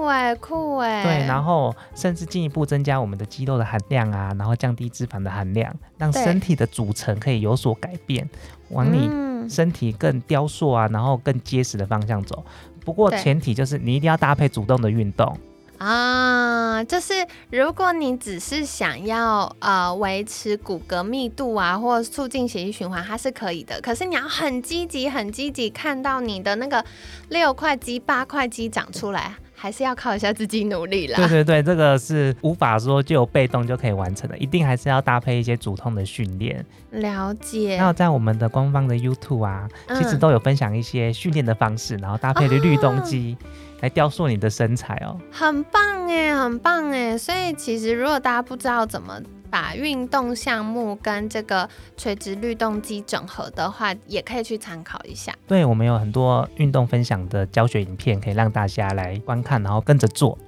[0.01, 8.29] 酷哎酷哎，对，然后甚至进一步增加我们的肌肉的含量啊，然后降低脂肪的含量，让身体的组成可以有所改变，
[8.71, 12.43] 往你嗯身体更雕塑啊，然后更结实的方向走。
[12.83, 15.37] 不过前提就是你一定要搭配主动的运动，
[15.77, 17.13] 啊，就是
[17.51, 23.79] 如果你只是想要呃维持骨骼密度啊，或促进血液循环，它是可以的。
[23.83, 26.83] 可是你要很积极、很积极，看到你的那个
[27.29, 31.17] 六块肌、八块肌长出来，还是要靠一下自己努力啦。
[31.19, 36.65] 对对对，这个是无法说就有被动就可以完成的，一定还是要搭配一些主动的训练。
[36.93, 37.77] 了解。
[37.79, 43.37] 那在我们的官方的 YouTube 啊，其实嗯都有分享一些训练的方式，然后搭配的律动机
[43.81, 45.21] 来雕塑你的身材哦。
[45.31, 47.19] 很棒哎，很棒哎！
[47.19, 49.21] 所以其实如果大家不知道怎么
[49.51, 55.35] 把运动项目跟这个垂直律动机整合的话，也可以去参考一下。
[55.47, 60.39] 对，我们有很多运动分享的教学影片，可以让大家来观看，然后跟着做。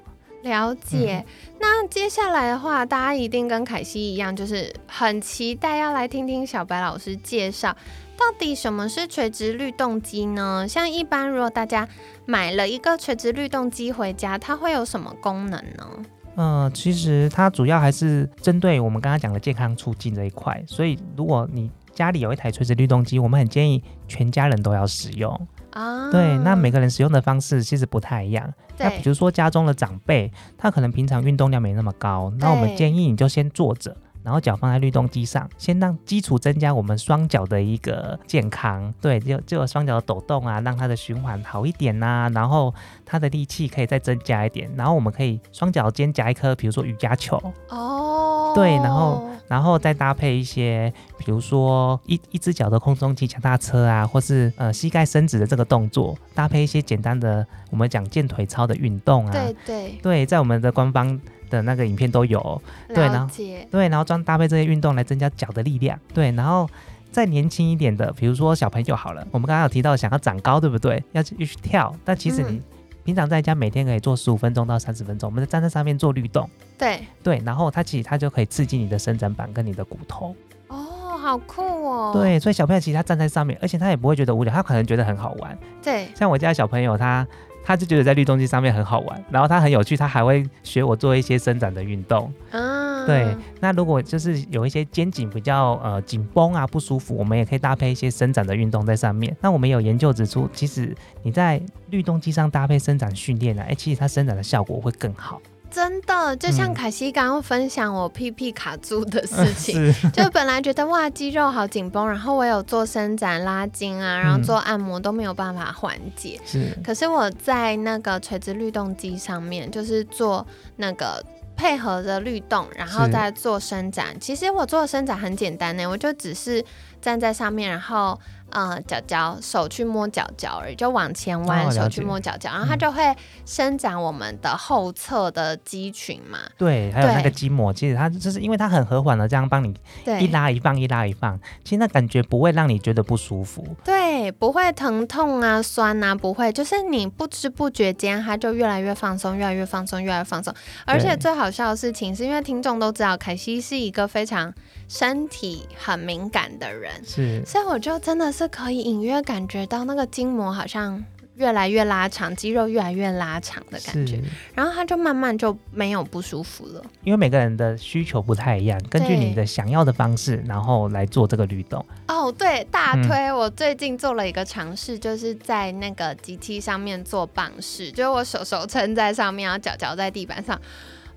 [0.43, 1.25] 了解。
[1.61, 7.77] 那接下来的话，大家一定跟凯西一样，就是很期待要来听听小白老师介绍，
[8.17, 10.67] 到底什么是垂直律动机呢？
[10.69, 11.89] 像一般如果大家
[12.27, 15.87] 买了一个垂直律动机回家，它会有什么功能呢？
[16.35, 25.31] 呃，其实它主要还是针对我们刚刚讲的健康促进这一块，所以如果你家里有一台垂直律动机，我们很建议全家人都要使用。
[25.73, 28.53] 啊，对，那每个人使用的方式其实不太一样。
[28.79, 33.97] 那比如说家中的长辈，他可能平常运动量没那么高，那我们建议你就先坐着。
[34.23, 42.73] 然后脚放在律动机上，先让基础增加我们双脚的一个健康，对，就就有双脚的抖动啊，让它的循环好一点呐、然后
[43.05, 61.21] 它的力气可以再增加一点，然后我们可以双脚尖夹一颗，比如说瑜伽球，哦，对然后然后再搭配一些，比如说一一只脚的空中骑脚踏车啊，或是呃膝盖伸直的这个动作，搭配一些简单的我们讲健腿操的运动啊，对对，对，在我们的官方
[61.53, 63.35] 的那个影片都有哦，对然后，
[63.71, 66.69] 对，然后专搭配这些运动来增加脚的力量，对，然后。
[67.13, 71.05] 再年轻一点的，比如说小朋友好了，我们刚刚有提到想要长高，对不对？
[71.13, 72.63] 要去去跳，但其实你嗯
[73.05, 80.35] 平常在家每天可以做十五分钟到三十分钟，我们站在上面做律动，对，对，然后它其实它就可以刺激你的伸展板跟你的骨头。
[80.69, 85.59] 哦，好酷哦，对，所以小朋友其实他站在上面，而且他也不会觉得无聊，他可能觉得很好玩。
[85.83, 87.27] 对，像我家小朋友他，
[87.65, 92.33] 他就觉得在律动机上面很好玩，然后他很有趣，他还会学我做一些伸展的运动。
[92.51, 99.35] 啊，对，那如果就是有一些肩颈比较呃紧绷啊不舒服，我们也可以搭配一些伸展的运动在上面。
[99.41, 101.61] 那我们有研究指出，其实你在
[101.91, 105.41] 律动机上搭配伸展训练呢，哎，其实它伸展的效果会更好。
[105.73, 110.11] 真的，就像凯西刚刚分享我屁屁卡住的事情， 是。
[110.11, 116.39] 就本来觉得哇肌肉好紧绷，然后我有做伸展拉筋啊，然后做按摩都没有办法缓解。
[116.45, 120.47] 是，可是我在那个垂直律动机上面，就是做
[120.77, 121.25] 那个
[121.57, 124.15] 配合着律动，然后再做伸展。
[124.21, 126.63] 其实我做的伸展很简单呢，我就只是
[127.03, 128.19] 站在上面，然后
[128.51, 136.39] 呃脚脚手去摸脚脚而已，就往前弯，哦手去摸脚脚，然后它嗯就会伸展我们的后侧的肌群嘛。
[136.57, 139.75] 对，还有那个筋膜，其实它就是因为它很和缓的这样帮你，
[140.21, 143.67] 一拉一放，一拉一放，其实那感觉不会让你觉得不舒服。
[143.85, 150.55] 对，不会疼痛啊、酸啊，不会，就是你不知不觉间，它就越来越放松，越来越放松，越来越放松。
[150.87, 154.53] 而且最好笑的事情是，因为听众都知道，凯西是一个非常
[154.93, 161.03] 身体很敏感的人，是，所以我就真的是可以隐约感觉到那个筋膜好像
[161.37, 164.23] 越来越拉长，肌肉越来越拉长的感觉，，
[164.55, 166.85] 然后它就慢慢就没有不舒服了。
[167.05, 171.83] 因为每个人的需求不太一样，根据你的想要的方式，然后来做这个律动。
[172.09, 173.33] 哦，对，大嗯推！
[173.33, 180.61] 我最近做了一个尝试，就是在那个机器上面做棒式，就是我手手撑在上面，然后脚脚在地板上。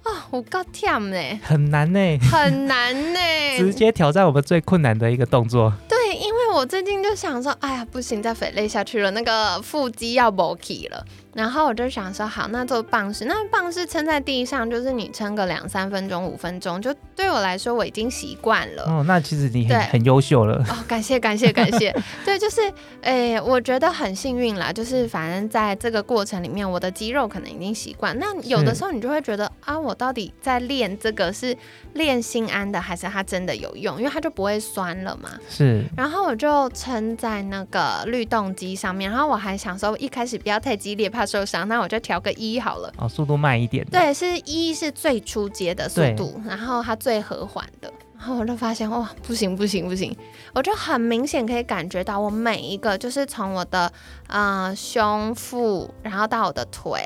[0.06, 3.20] 啊、我够跳呢，很难呢、很难呢。
[3.58, 5.74] 直接挑战我们最困难的一个动作。
[5.90, 11.06] 对，因为我最近就想说，哎呀，不行，再肥累下去了，那个腹肌要 b k 了。
[11.36, 18.84] 然后我就想说，好，那做棒式，那棒式撑在地上，就是你撑个两三分钟、五分钟，就对我来说我已经习惯了。
[18.84, 20.64] 哦，那其实你对很很优秀了。
[20.70, 22.62] 哦，感谢感谢感谢， 对，就是，
[23.02, 28.18] 诶、我觉得很幸运啦，就是反正在这个过程里面，我的肌肉可能已经习惯。
[28.18, 31.54] 那有的时候你就会觉得啊，我到底在练这个是
[31.96, 33.98] 练心安的，还是它真的有用？
[33.98, 35.32] 因为它就不会酸了嘛。
[35.50, 42.94] 是，然后我就撑在那个律动机上面，然后我还想说一开始不要太激烈，怕受伤，那我就调个一好了。
[42.98, 47.92] 哦，速度慢一点。，对，是一是最初阶的速度，然后它最和缓的。
[48.18, 50.16] 然后我就发现哇，不行不行不行，
[50.54, 53.92] 我就很明显可以感觉到我每一个就是从我的
[54.28, 57.02] 呃胸腹，然后到我的腿，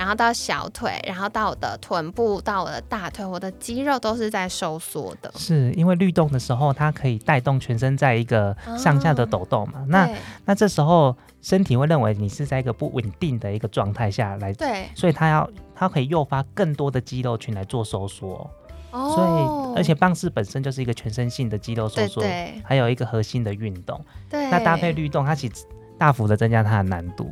[0.00, 5.30] 然后到小腿，然后到我的臀部，到我的大腿，我的肌肉都是在收缩的。
[5.36, 9.84] 是因为律动的时候，它可以带动全身在一个上下的抖动嘛。
[9.88, 10.08] 那
[10.46, 18.50] 那这时候身体会认为你是在一个不稳定的一个状态下来，对所以它要它可以诱发更多的肌肉群来做收缩。
[18.92, 24.02] 哦，所以而且棒式本身就是一个全身性的肌肉收对缩，对还有一个核心的运动。
[24.30, 25.66] 对，那搭配律动，它其实
[25.98, 27.30] 大幅的增加它的难度。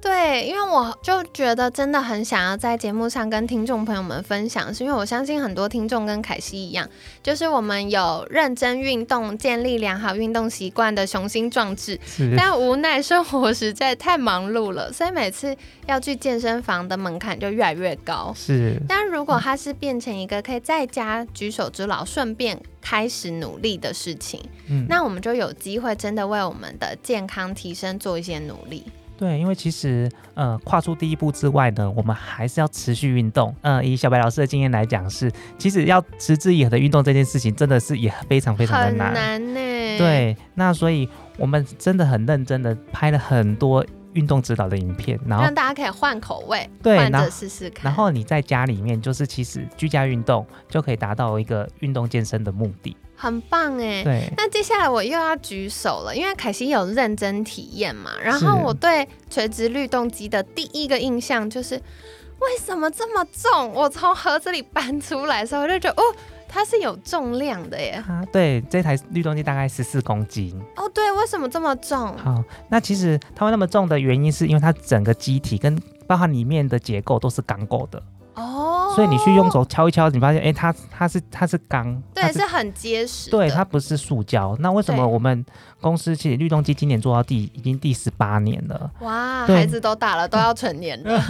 [0.00, 6.88] 对，因为我就觉得真的很想要在节目上跟听众朋友们分享，是因为我相信很多听众跟凯西一样，
[7.22, 12.00] 就是我们有认真运动、建立良好运动习惯的雄心壮志，
[12.34, 15.54] 但无奈生活实在太忙碌了，所以每次
[15.86, 18.32] 要去健身房的门槛就越来越高。
[18.34, 28.86] 是，但如果它是变成一个可以在家举手之劳，顺便开始努力的事情，嗯，那我们就有机会真的为我们的健康提升做一些努力。
[29.20, 33.54] 对，因为其实呃，跨出第一步之外呢，我们还是要持续运动。
[33.60, 39.12] 呃，以小白老师的经验来讲是，其实要持之以恒的运动这件事情，真的是也非常非常的很难。
[39.12, 39.98] 难呢。
[39.98, 41.06] 对，那所以
[41.36, 47.84] 我们真的很认真的拍了很多运动指导的影片，然后让大家可以换口味，对着试试看。
[47.84, 52.96] 然后你在家里面就是其实居家运动就可以达到一个运动健身的目的。
[53.20, 54.02] 很棒哎。
[54.02, 58.12] 对，那接下来我又要举手了，因为凯西有认真体验嘛。
[58.22, 63.72] 然后我对垂直律动机的第一个印象就是，为什么这么重？
[63.74, 66.04] 我从盒子里搬出来的时候，我就觉得哦，
[66.48, 68.02] 它是有重量的耶。
[68.08, 70.58] 啊，对，这台律动机大概十四公斤。
[70.76, 72.16] 哦，对，为什么这么重？
[72.16, 78.02] 好，那其实它会那么重的原因，是因为它整个机体跟包含里面的结构都是钢构的，
[78.34, 83.30] 哦，所以你去用手敲一敲，你发现，哎、它它是它是钢，对，是很结实。
[83.30, 84.56] 对，它不是塑胶。
[84.60, 85.44] 那为什么我们
[85.80, 88.90] 公司其实律动机今年做到第已经第十八年了？
[89.00, 91.22] 哇，孩子都大了，都要成年了，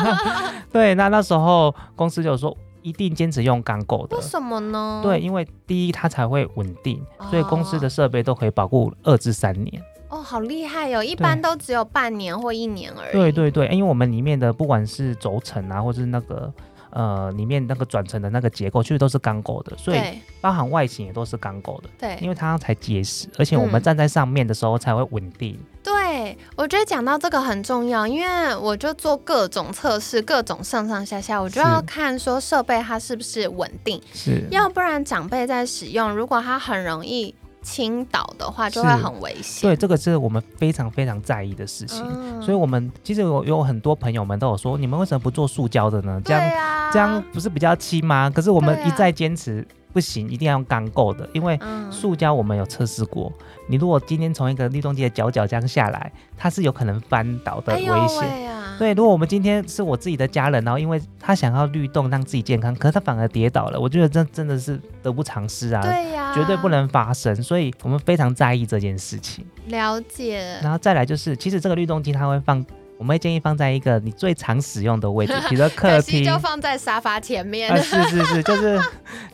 [0.72, 4.22] 对，那那时候公司就说一定坚持用钢构的为。
[4.22, 5.00] 什么呢？
[5.02, 9.82] 对，因为第一它才会稳定，所以公司哦的设备都可以保护二至三年。
[10.10, 13.12] 哦，好厉害哟、一般都只有半年或一年而已。
[13.12, 16.52] 对对对，因为我们里面的不管是轴承啊，或是那个
[16.90, 20.00] 呃里面那个转承的那个结构，其实都是钢构的，所以
[20.40, 22.18] 包含外形也都是钢构的，对。
[22.20, 23.82] 因为它才结实，而且我们嗯。
[23.82, 25.58] 站在上面的时候才会稳定。
[25.82, 37.32] 对，对，我觉得讲到这个很重要，因为我就做各种测试，各种上上下下，我就要看说设备它是不是稳定，是，要不然长辈在使用，如果它很容易
[37.62, 39.68] 倾倒的话，就会很危险。
[39.68, 42.04] 对，这个是我们非常非常在意的事情。
[42.40, 46.20] 所以，我们其实有有很多朋友们都有说，你们为什么不做塑胶的呢？
[46.24, 48.30] 这样这样不是比较轻吗？
[48.30, 49.66] 可是我们一再坚持。
[49.92, 51.58] 不行，一定要用钢构的，因为
[51.90, 53.32] 塑胶我们有测试过。
[53.68, 58.50] 你如果今天从一个律动机的角角这样下来，它是有可能翻倒的危险。
[58.78, 65.82] 对，如果我们今天是我自己的家人，然后因为他想要律动让自己健康，可是他反而跌倒了，我觉得这真的是得不偿失啊！
[65.82, 67.34] 对呀，绝对不能发生。
[67.42, 69.44] 所以我们非常在意这件事情。
[69.66, 70.58] 了解。
[70.62, 72.64] 然后再来就是，其实这个律动机它会放。
[73.00, 77.74] 我们会建议放在一个你最常使用的位置，比如说 客厅，就放在沙发前面。
[77.82, 78.78] 是是是，就是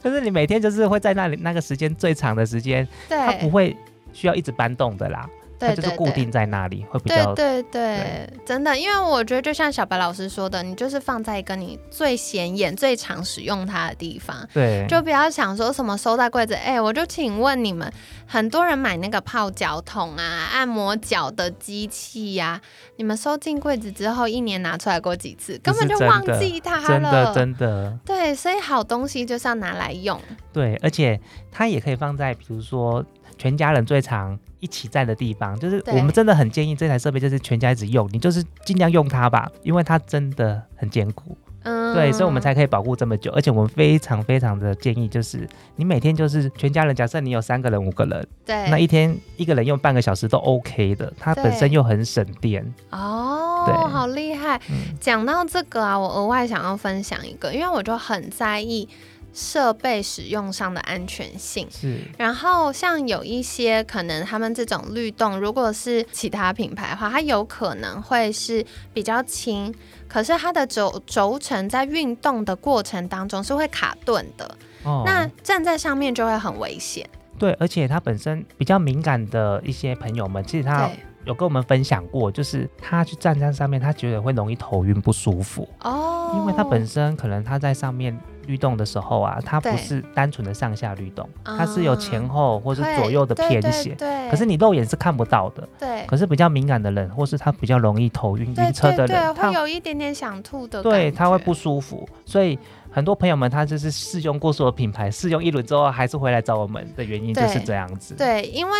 [0.01, 3.77] 就是你每天就是会在那里那个时间最长的时间，它不会
[4.13, 5.29] 需要一直搬动的啦。
[5.59, 16.53] 它就是固定在那里，会比较对对对，真的，因为我觉得就像小白老师说的，你就是放在一个你最显眼、最常使用它的地方，对，就不要想说什么收在柜子。
[16.53, 17.91] 哎，我就请问你们，
[18.27, 22.61] 很多人买那个泡脚桶啊、按摩脚的机器呀，
[22.97, 25.59] 你们收进柜子之后，一年拿出来过几次？
[25.63, 27.99] 根本就忘记它了，真的真的。
[28.05, 30.21] 对，所以好东西就是要拿来用。
[30.53, 31.21] 对，而且
[31.51, 33.05] 它也可以放在，比如说。
[33.39, 41.37] 全家人最常一起在的地方，就是我们真的很建议这台设备就是全家一直用，你就是尽量用它吧，因为它真的很坚固。
[41.67, 52.65] 嗯，对，所以我们才可以保护这么久，而且我们非常非常的建议，就是你每天就是全家人，假设你有三个人、五个人，对，那一天一个人用半个小时都 OK 的，它本身又很省电。
[52.91, 54.61] 哦，对，好厉害。
[55.01, 58.89] 讲到这个啊，我额外想要分享一个，因为我就很在意。
[59.37, 61.69] 设备使用上的安全性。
[61.71, 68.65] 是，然后像有一些可能他们这种律动，如果是其他品牌的话，它有可能会是
[68.95, 69.73] 比较轻，
[70.09, 77.07] 可是它的轴轴承在运动的过程当中是会卡顿的，哦，那站在上面就会很危险。
[77.39, 80.89] 对，而且它本身比较敏感的一些朋友们，其实他
[81.27, 85.69] 有跟我们分享过，就是他去站在上面，他觉得会容易头晕不舒服。
[85.83, 88.19] 哦，因为他本身可能他在上面。
[88.47, 93.95] 律动的时候啊，它不是单纯的上下律动，它是有前后或是左右的偏斜。
[93.95, 95.69] 对，可是你肉眼是看不到的。
[95.79, 96.05] 对。
[96.07, 100.83] 可是比较敏感的人，或是他比较容易头晕晕车的人，会有一点点想吐的。
[100.83, 102.09] 对，他会不舒服。
[102.25, 102.59] 所以
[102.91, 108.15] 很多朋友们，他就是试用过所有品牌，试用一轮之后，还是回来找我们的原因就是这样子。
[108.15, 108.73] 对，因为。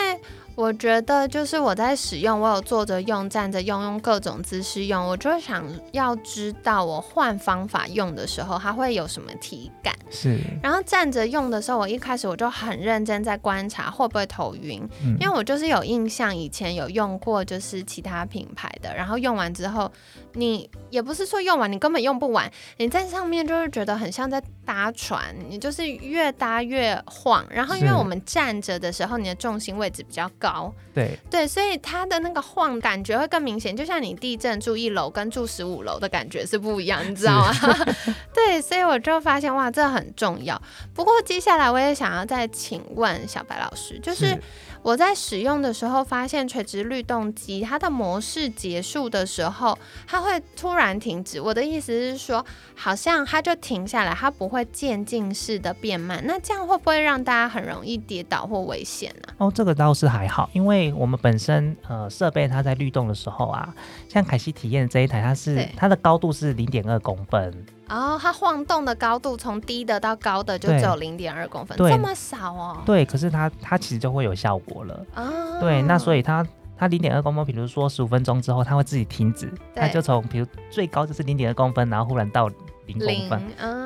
[0.57, 9.95] 我觉得就是我在使用，我有坐着用、站着用，用各种姿势用，我就想要知道我换方法用的时候，它会有什么体感。
[10.11, 10.39] 是。
[10.63, 14.83] 然后站着用的时候，我一开始我就很认真在观察会不会头晕，
[15.21, 19.93] 因为我就是有印象以前有用过就是其他品牌的，然后用完之后，
[20.33, 27.45] 你也不是说用完你根本用不完，你在上面就是觉得很像在搭船，你就是越搭越晃。
[27.51, 30.46] 然后因为我们站着的时候，你的重心位置比较高。
[30.47, 37.53] 高对对，所以它的那个晃感觉会更明显，就像你地震住一楼跟住十五楼的感觉是不一样，你知道吗？
[38.33, 40.61] 对，所以我就发现哇，这很重要。
[40.95, 44.39] 不过接下来我也想要再请问小白老师，就是。
[44.83, 49.77] 我在使用的时候，发现垂直律动机它的模式结束的时候，
[50.07, 51.41] 它会突然停止。
[51.41, 52.45] 我的意思是说，
[52.77, 56.23] 好像它就停下来，它不会渐进式的变慢。
[56.25, 59.35] 那这样会不会让大家很容易跌倒或危险呢？
[59.39, 63.73] 哦，这个倒是还好，因为我们本身呃设备它在律动的时候啊，
[64.09, 67.65] 像凯西体验这一台，它是它的高度是零点二公分。
[67.89, 72.83] 哦，它晃动的高度从低的到高的就只有零点二公分，这么少哦。
[72.85, 75.07] 对，可是它它其实就会有效果了。
[75.15, 75.59] 哦。
[75.61, 76.45] 对，那所以它
[76.77, 82.51] 它零点二公分，比如说十五分钟之后，它会自己停止，它就从比如最高就是零点二公分，然后忽然到
[82.87, 83.41] 零公分。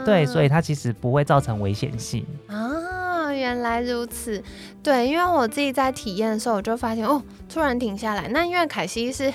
[0.06, 2.26] 对，所以它其实不会造成危险性。
[2.46, 2.56] 啊，
[3.34, 4.42] 原来如此。
[4.82, 8.28] 对，因为我自己在体验的时候，我就发现哦，突然停下来。
[8.28, 9.32] 那因为凯西是。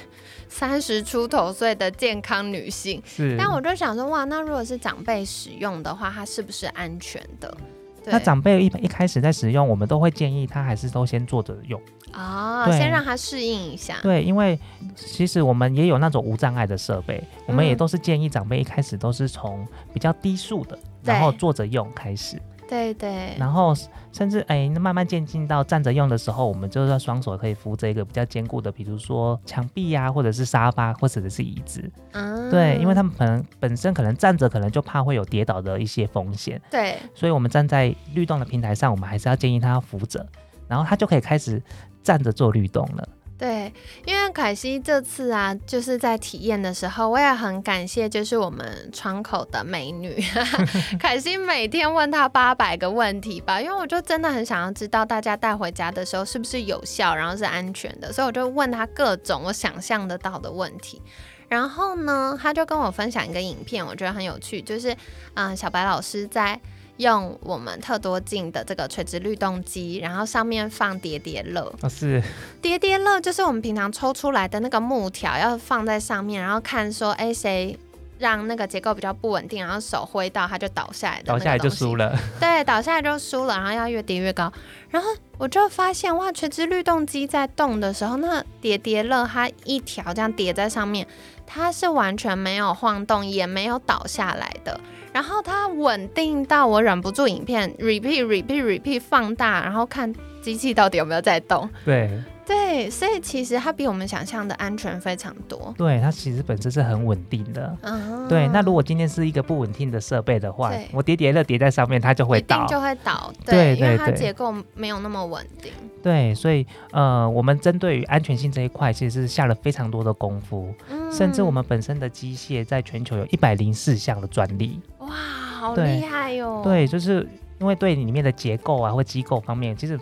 [0.47, 3.35] 三十出头岁的健康女性，是。
[3.37, 7.57] 但我就想说，哇，那如果是长辈使用的话，它是不是安全的？
[8.05, 11.81] 那长辈一一开始在使用，我们都会建议他还是都先坐着用
[12.11, 13.97] 啊，先让他适应一下。
[14.03, 14.57] 对，因为
[14.95, 22.39] 其实我们也有那种无障碍的设备，我们也都是建议长辈一开始都是从比较低速的，然后坐着用开始。
[22.67, 23.73] 对对，然后
[24.11, 31.83] 甚至哎，那慢慢渐进到站着用的时候，我们就是双手可以扶着一个比较坚固的，比如说墙壁呀，或者是沙发，或者是椅子。
[32.11, 36.61] 嗯，对，因为他们可能本身可能站着，可能就怕会有跌倒的一些风险。
[36.69, 40.25] 对，所以我们站在律动的平台上，我们还是要建议他扶着，
[40.67, 41.61] 然后他就可以开始
[42.01, 43.07] 站着做律动了。
[43.37, 43.73] 对，
[44.05, 50.23] 因为凯西这次啊，就是在体验的时候，我也很感谢，就是我们窗口的美女
[50.97, 61.01] 凯西，每天问她八百个问题吧，因为我就真的很想要知道大家带回家的时候是不是有效，然后是安全的，所以我就问她各种我想象得到的问题。
[61.49, 64.95] 然后呢，她就跟我分享一个影片，我觉得很有趣，就是
[65.33, 66.57] 嗯，小白老师在。
[66.97, 71.73] 用我们特多镜的这个垂直律动机，然后上面放叠叠乐。
[71.81, 72.21] 哦，是
[72.61, 77.77] 叠叠乐，就是我们平常抽出来的那个木条，要放在上面，然后看说，哎，谁
[78.17, 82.17] 让那个结构比较不稳定，然后手挥到它就倒下来，倒下来就输了。
[82.39, 84.51] 对，倒下来就输了，然后要越叠越高。
[84.89, 91.05] 然后我就发现，哇，垂直律动机在动的时候，那叠叠乐它一条这样叠在上面，
[91.45, 94.79] 它是完全没有晃动，也没有倒下来的。
[95.11, 101.69] 然后它稳定到我忍不住影片 repeat repeat repeat 放大，然后看机器到底有没有在动。
[101.85, 102.09] 对
[102.45, 105.73] 对，所以其实它比我们想象的安全非常多。
[105.77, 107.77] 对，它其实本身是很稳定的。
[107.81, 108.27] 嗯。
[108.27, 113.31] 对，那如果今天是一个不稳定的设备的话，我叠叠乐叠在上面，它就会倒，就会倒。
[113.45, 115.71] 对，因为它结构没有那么稳定。
[116.03, 120.73] 对，所以呃，我们针对于安全性这一块，其实是下了非常多的功夫。
[120.89, 121.11] 嗯。
[121.11, 124.79] 甚至我们本身的机械在全球有一百零四项的专利。
[124.99, 126.61] 哇，好厉害哟！
[126.63, 127.27] 对，就是
[127.59, 129.99] 因为对里面的结构啊或机构方面，其实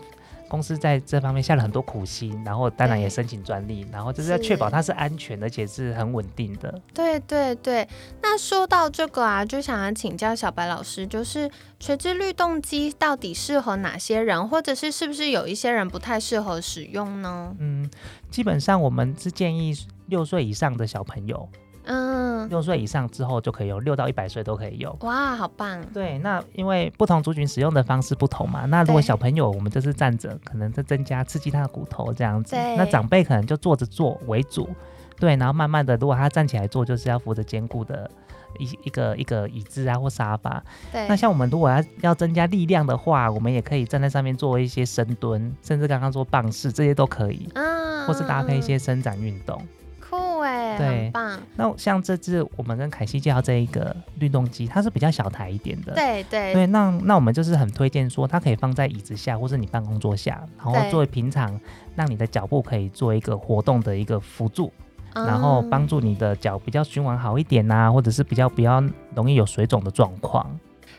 [0.53, 6.79] 公司在这方面下了很多苦心，然后当然也申请专利，然后就是要确保它是安全而且是很稳定的。
[6.93, 7.87] 对对对，
[8.21, 11.49] 那说到这个啊，就想要请教小白老师，就是
[11.79, 17.55] 垂直律动机到底适合哪些人，或者是是不是有一些人不太适合使用呢？
[17.57, 17.89] 嗯，
[18.29, 19.75] 基本上我们是建议
[20.05, 21.49] 六岁以上的小朋友。
[21.85, 24.95] 嗯，六岁以上之后就可以用，六到一百岁都可以用。
[25.01, 25.83] 哇，好棒！
[25.93, 32.55] 对，那因为不同族群使用的方式不同嘛，那如果小朋友我们就是站着，可能在增加刺激他的骨头这样子。
[32.55, 34.69] 那长辈可能就坐着坐为主，
[35.19, 38.09] 对，然后慢慢的，如果他站起来坐，就是要扶着坚固的
[38.59, 40.63] 一一个一个椅子啊或沙发。
[40.91, 41.07] 对。
[41.07, 47.49] 那像我们如果要要增加力量的话，我们也可以站在上面做一些深蹲，甚至刚刚说棒式这些都可以。
[47.55, 47.83] 嗯。
[48.05, 49.61] 或是搭配一些伸展运动。
[50.43, 51.39] 对，很棒。
[51.55, 55.93] 那像这支我们跟凯西介绍这一个律动机，它是比较小台一点的。
[55.93, 61.59] 对对对，那那我们就是很推荐说，它可以放在椅子下，或是你办公桌下，然后作为平常
[61.95, 64.71] 让你的脚步可以做一个活动的一个辅助，
[65.13, 68.83] 然后帮助你的脚比较循环好一点呐，或者是比较比较
[69.15, 70.47] 容易有水肿的状况。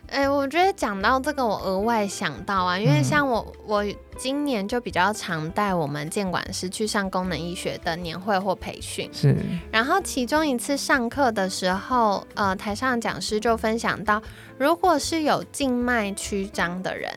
[0.09, 3.85] 哎，我觉得讲到这个，我额外想到啊，因为像我，我
[4.17, 9.37] 今年就比较常带我们监管师去上功能医学的年会或培训，是。
[9.73, 14.23] 然后其中一次上课的时候，呃，台上讲师就分享到，
[14.57, 17.11] 如果是有静脉曲张的人，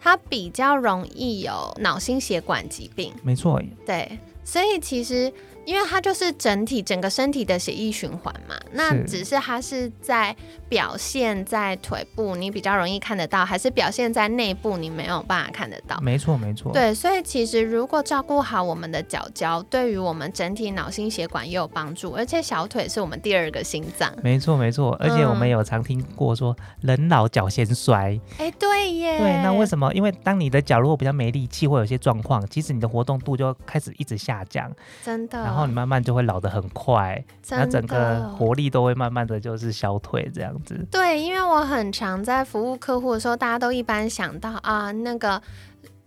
[0.00, 3.12] 他比较容易有脑心血管疾病。
[3.22, 3.62] 没错。
[3.86, 5.32] 对，所以其实。
[5.64, 10.34] 因为它就是整体整个身体的血液循环嘛，那只是它是在
[10.68, 15.98] 表现在腿部，你比较容易看得到，还是表现在内部，你没有办法看得到。
[16.00, 16.72] 没错，没错。
[16.72, 24.12] 对，所以其实如果照顾好我们的脚脚，对于我们整体脑心血管也有帮助，而且小腿是我们第二个心脏。
[24.22, 24.96] 没错，没错。
[25.00, 28.20] 而且我们有常听过说，人老脚先衰。
[28.38, 29.18] 哎，对耶。
[29.18, 29.92] 对，那为什么？
[29.94, 34.70] 因为当你的脚如果比较没力气，或有些状况，其实你的活动度就开始一直下降。
[35.02, 35.53] 真的。
[35.54, 40.84] 然后你慢慢就会老得很快，那整个活力都会慢慢的就是消退这样子。
[40.90, 45.40] 对，因为我很常在服务客户的时候，大家都一般想到啊，那个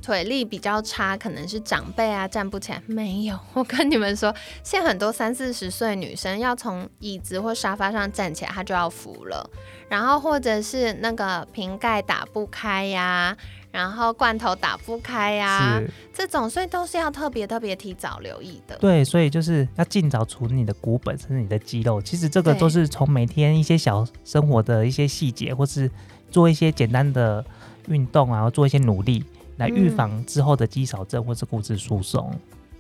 [0.01, 2.81] 腿力比较差，可能是长辈啊站不起来。
[2.87, 9.49] 没有，我跟你们说，现在很多三四十岁女生要从椅子或沙发上站起来，她就要扶了。
[9.87, 13.37] 然后或者是那个瓶盖打不开呀。
[13.77, 15.79] 然后罐头打不开呀，
[16.11, 18.75] 这种所以都是要特别特别提早留意的。
[18.79, 22.01] 对，所以就是要尽早处理你的骨本，甚至你的肌肉。
[22.01, 25.91] 其实这个都是从每天一些小生活的一些细节，或是
[26.31, 27.45] 做一些简单的
[27.87, 29.23] 运动啊，做一些努力
[29.57, 32.33] 来预防之后的肌少症或是骨质疏松。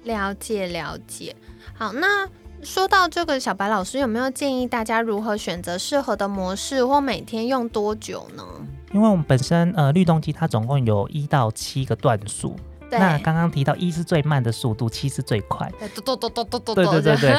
[0.05, 1.35] 了解了解。
[1.75, 2.27] 好，那
[2.63, 8.43] 说到这个，小白老师有没有建议大家如何选择适合的模式，或每天用多久呢？
[8.91, 12.55] 因为我们本身呃，律动机它总共有一到七个段数。
[12.89, 15.69] 那刚刚提到一是最慢的速度，七是最快。
[15.77, 17.35] 对对对对对。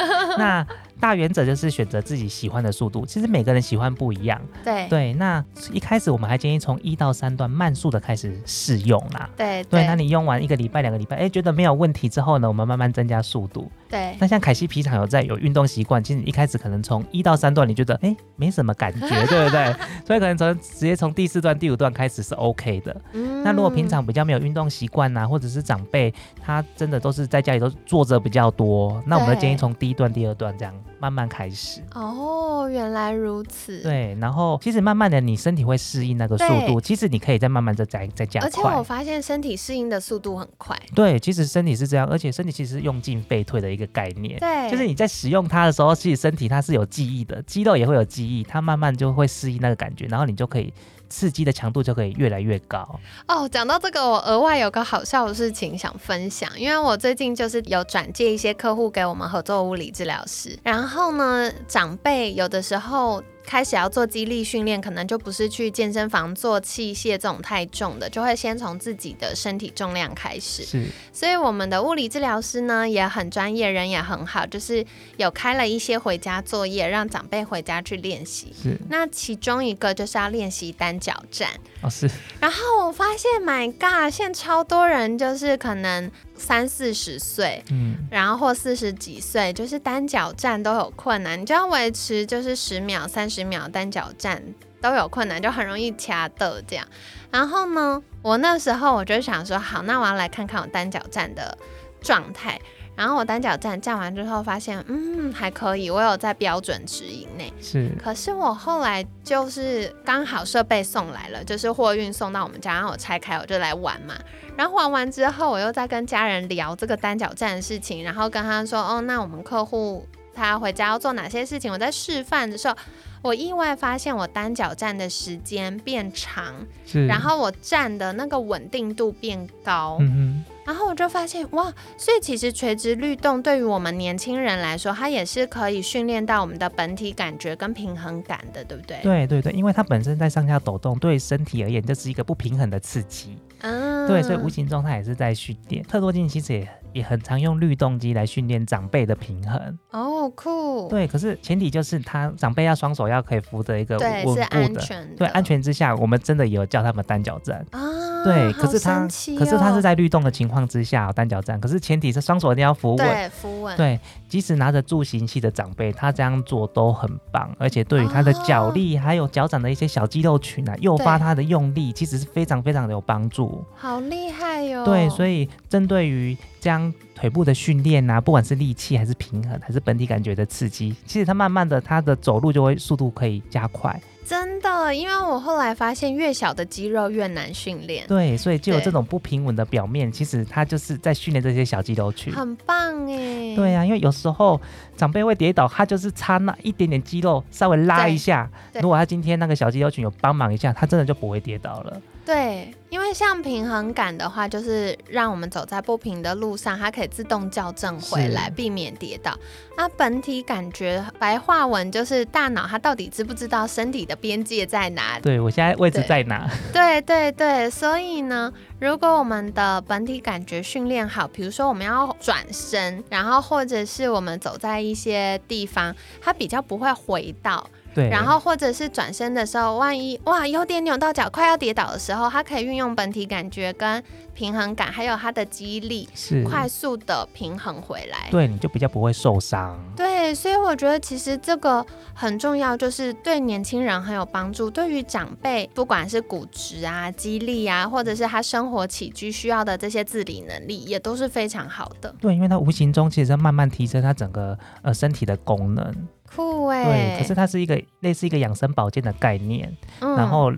[0.99, 4.41] 大原则就是选择自己喜欢的速度，其实每个人喜欢不一样。
[4.63, 5.13] 对对。
[5.13, 9.29] 那一开始我们还建议从一到三段慢速的开始试用啦。
[9.37, 9.85] 对对。
[9.85, 13.71] 那你用完一个礼拜、两个礼拜，哎，觉得没有问题之后呢，我们慢慢增加速度。
[13.89, 19.73] 对，那像凯西皮场有在有运动习惯，其实你一开始可能从一到三段你觉得哎没什么感觉， 对不对？
[20.05, 22.95] 所以可能从直接从第四段、第五段开始是 OK 的。
[23.13, 31.81] 嗯那如果平常比较没有运动习惯呐，或者是长辈他真的都是在家里都坐着比较多，那我们就建议从第一段、第二段这样慢慢开始。
[31.93, 38.83] 哦，原来如此。，对，然后其实慢慢的你身体会适应那个速度，其实你可以再慢慢的再再加快而且我。
[38.83, 40.75] 发现身体适应的速度很快。
[40.95, 44.39] 对，其实身体是这样，而且身体其实是用进废退的一个概念。
[44.39, 50.73] 对，就是你在使用它的时候，其实身体它是有记忆的，肌肉也会有记忆，它慢慢就会适应那个感觉，然后你就可以
[51.09, 52.99] 刺激的强度就可以越来越高。
[53.27, 63.23] 哦，讲到这个，我额外有个好笑的事情想分享，因为我最近就是有转介一些客户给我们合作物理治疗师，然后呢，长辈有的时候。
[63.49, 70.63] 开始要做肌力训练，可能就不是去健身房做器械这种太重的，就会先从自己的身体重量开始。
[70.63, 74.85] 是，所以我们的物理治疗师呢也很专业，人也很好，就是
[75.17, 78.53] 有开了一些回家作业，让长辈回家去练习。
[78.61, 81.49] 是，那其中一个就是要练习单脚站，
[81.81, 82.07] 哦是，
[82.39, 94.41] 然后我发现，My God，现在超多人就是可能三四十岁，嗯，然后或四十几岁，就是单脚站都有困难，你就要维持就是十秒、三十秒单脚站
[94.81, 96.87] 都有困难，就很容易掐的这样。
[97.29, 101.55] 然后呢，我那时候我就想说，好，那我要来看看我单脚站的
[102.01, 102.59] 状态。
[102.99, 107.53] 然后我单脚站站完之后，发现嗯还可以，我有在标准值以内。
[107.61, 114.13] 是，可是我后来就是刚好设备送来了，就是货运送到我们家，然后我拆开我就来玩嘛。
[114.57, 120.05] 然后玩完之后，我又在跟家人聊这个单脚站的事情，然后跟他说，哦，那我们客户
[120.39, 121.71] 他回家要做哪些事情？
[121.71, 122.75] 我在示范的时候，
[123.21, 126.53] 我意外发现我单脚站的时间变长，
[126.85, 129.97] 是，然后我站的那个稳定度变高。
[130.01, 138.99] 嗯然后我就发现哇，所以其实垂直律动对于我们年轻人来说，它也是可以训练到我们的本体感觉跟平衡感的，对不对？
[139.01, 143.35] 对对对，因为它本身在上下抖动，对身体而言就是一个不平衡的刺激。
[143.61, 145.83] 嗯，对，所以无形中他也是在训练。
[145.83, 149.77] 特多镜其实也也很常用律动机来训练长辈的平衡。
[149.91, 154.45] 哦酷，对，可是前提就是他长辈要双手要可以扶着一个稳固的。
[154.45, 157.65] 安全的，对，安全之下，我们真的有叫他们单脚站。
[157.71, 157.79] 啊，
[158.23, 159.07] 对，好可是他，
[159.37, 162.97] 可是他哦是在律动的情况之下、单脚站，可是前提是双手一定要扶稳。
[162.97, 173.48] 对扶稳，对，即使拿着助行器的长辈，他这样做都很棒，而且对于他的脚力、还有脚掌的一些小肌肉群啊，诱发他的用力，其实是非常非常的有帮助。
[173.75, 183.99] 好厉害哟、对，所以以针对于这样腿部的训练啊，不管是力气还是平衡，还是本体感觉的刺激，其实它慢慢的它的走路就会速度可以加快。
[184.25, 192.31] 真的，因为我后来发现，越小的肌肉越难训练，对，所以就有这种不平稳的表面，其实它就是在训练这些小肌肉群。
[192.31, 192.77] 很棒
[193.09, 193.55] 哎。
[193.55, 194.61] 对啊，因为有时候
[194.95, 201.99] 长辈会跌倒，他就是差那一点点肌肉稍微拉一下，如果他今天那个小肌肉群有帮忙一下，他真的就不会跌倒了。
[202.23, 209.37] 对，因为像平衡感的话，就是让我们走在不平的路上，它可以自动校正回来，避免跌倒。
[209.75, 215.21] 啊，本体感觉白话文就是大脑它到底知不知道身体的边界在哪里？
[215.21, 216.49] 对我现在位置在哪？
[216.73, 227.69] 对对对，所以呢，如果我们的本体感觉训练好，比如说我们要转身，然后或者是我们走在一些地方，它比较不会回倒。
[227.93, 238.29] 对，然后或者是转身的时候，万一哇有点扭到脚，快要跌倒的时候，它可以运用本体感觉跟平衡感，还有它的肌力，是快速的平衡回来。
[238.31, 239.77] 对，你就比较不会受伤。
[239.95, 244.69] 对，所以我觉得其实这个很重要，就是对年轻人很有帮助。
[244.69, 252.13] 对于长辈，不管是骨质啊、肌力啊，或者是他生活起居需要的这些自理能力，也都是非常好的。
[252.21, 255.93] 对，因为它无形中其实在慢慢提升他整个呃身体的功能。
[256.35, 260.51] 酷哎、对，可是它是一个类似一个养生保健的概念，嗯然后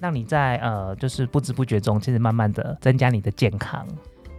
[0.00, 3.86] 让你在呃就是不知不觉中，其实慢慢的增加你的健康。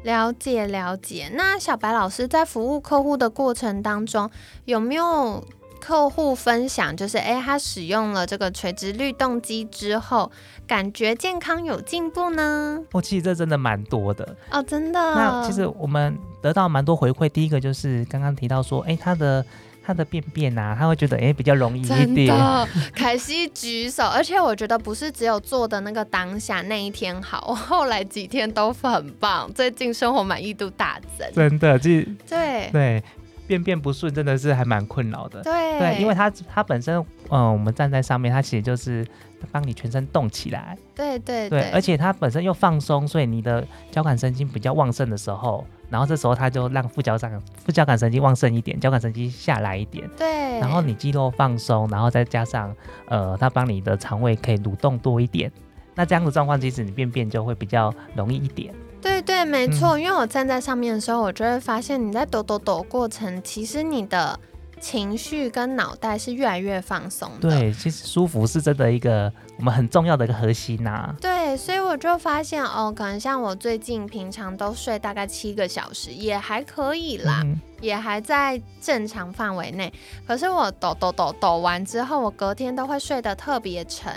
[0.03, 1.29] 了解了解。
[1.33, 4.29] 那小白老师在服务客户的过程当中，
[4.65, 5.43] 有没有
[5.81, 10.31] 客户分享，就是诶，他使用了这个垂直律动机之后，
[10.65, 12.79] 感觉健康有进步呢？
[12.93, 14.35] 哦，其实这真的蛮多的。
[14.49, 14.99] 哦，真的。
[14.99, 19.45] 那其实我们得到蛮多回馈，第一个就是刚刚提到说，哎，他的
[19.87, 22.27] 他的便便啊，他会觉得哎比较容易一真点。
[22.27, 31.25] 的，凯西举手，而且我觉得不是只有做的那个当下那一天好，我后来几天都很棒，最近生活满意度大增。
[31.33, 33.03] 真的，其实对对
[33.47, 35.41] 便便不顺真的是还蛮困扰的。
[35.41, 36.97] 对对，因为它它本身，
[37.29, 39.07] 嗯、我们站在上面，它其实就是
[39.53, 40.77] 帮你全身动起来。
[40.93, 52.75] 对对对，而且它本身又放松，所以你的交感神经比较旺盛的时候，然后这时候它就让副交感副交感神经旺盛一点，交感神经下来一点，对，然后你肌肉放松，然后再加上
[53.07, 55.51] 呃，它帮你的肠胃可以蠕动多一点，
[55.95, 58.73] 那这样的状况，其实你便便就会比较容易一点。
[58.99, 64.37] 对对，没错，因为我站在上面的时候，我就会发现你在抖抖抖过程，其实你的
[64.81, 67.49] 情绪跟脑袋是越来越放松的。
[67.49, 71.15] 对，其实舒服是真的一个我们很重要的一个核心呐。
[71.19, 77.43] 对，所以我就发现哦，可能像我最近平常都睡大概七个小时，也还可以啦。
[77.81, 79.91] 也还在正常范围内，
[80.25, 84.11] 可是我抖抖抖抖完之后，我隔天都会睡得特别沉，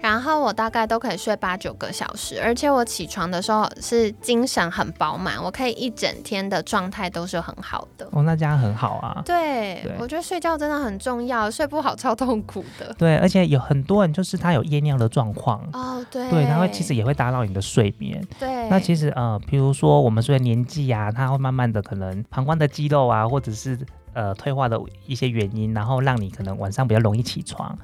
[0.00, 8.08] 然后我大概都可以睡八九个小时，而且我起床的时候是精神很饱满，我可以一整天的状态都是很好的。
[8.12, 9.22] 哦，那这样很好啊。
[9.24, 12.92] 对，我觉得睡觉真的很重要，睡不好超痛苦的。
[12.98, 15.60] 对，而且有很多人就是他有夜尿的状况。
[15.72, 16.28] 哦，对。
[16.30, 18.20] 对，他会其实也会打扰你的睡眠。
[18.38, 18.68] 对。
[18.68, 22.95] 那其实呃，比如说我们随着年纪啊，他会慢慢的可能膀胱的肌肉。
[23.04, 23.78] 啊，或者是
[24.14, 27.76] 呃退化的一些原因，然后让你可能晚上比较容易起床。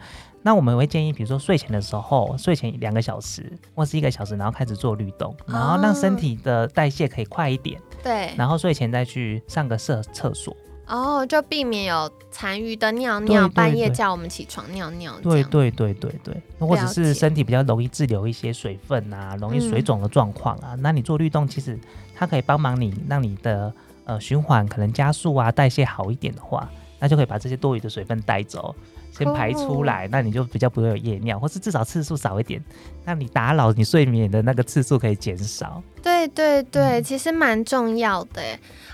[0.44, 7.80] 那我们会建议，比如说睡前的时候，睡前两个小时或是一个小时，然后开始做律动，然后让身体的代谢可以快一点。
[8.02, 8.32] 对。
[8.36, 10.56] 然后睡前再去上个厕厕所。
[10.88, 15.14] 哦，就避免有残余的尿尿，半夜叫我们起床尿尿。
[15.22, 16.42] 对对对对对。
[16.58, 21.78] 或者是身体比较容易滞留一些水分啊，容易水肿的状况啊，那你做律动，其实
[22.16, 23.72] 它可以帮忙你，让你的。
[24.12, 28.74] 呃，循环可能加速啊，代谢好一点的话，那就可以把这些多余的水分带走，
[29.12, 32.60] 先排出来，那你就比较不会有夜尿，或是至少次数少一点，
[33.04, 35.82] 那你打扰你睡眠的那个次数可以减少。
[36.02, 38.42] 对对对，其实蛮重要的。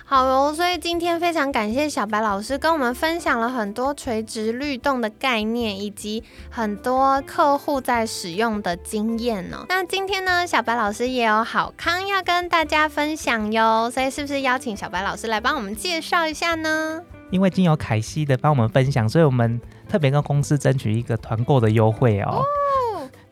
[0.04, 9.64] 好哦，所以今天非常感谢小白老师跟我们分享了很多垂直律动的概念，以及很多客户在使用的经验哦。
[9.68, 17.02] 那今天呢，小白老师也有好康要跟大家分享哟，所以是不是邀请小白老师来帮我们介绍一下呢？
[17.30, 22.42] 因为经由凯西的帮我们分享，所以我们特别跟公司争取一个团购的优惠哦。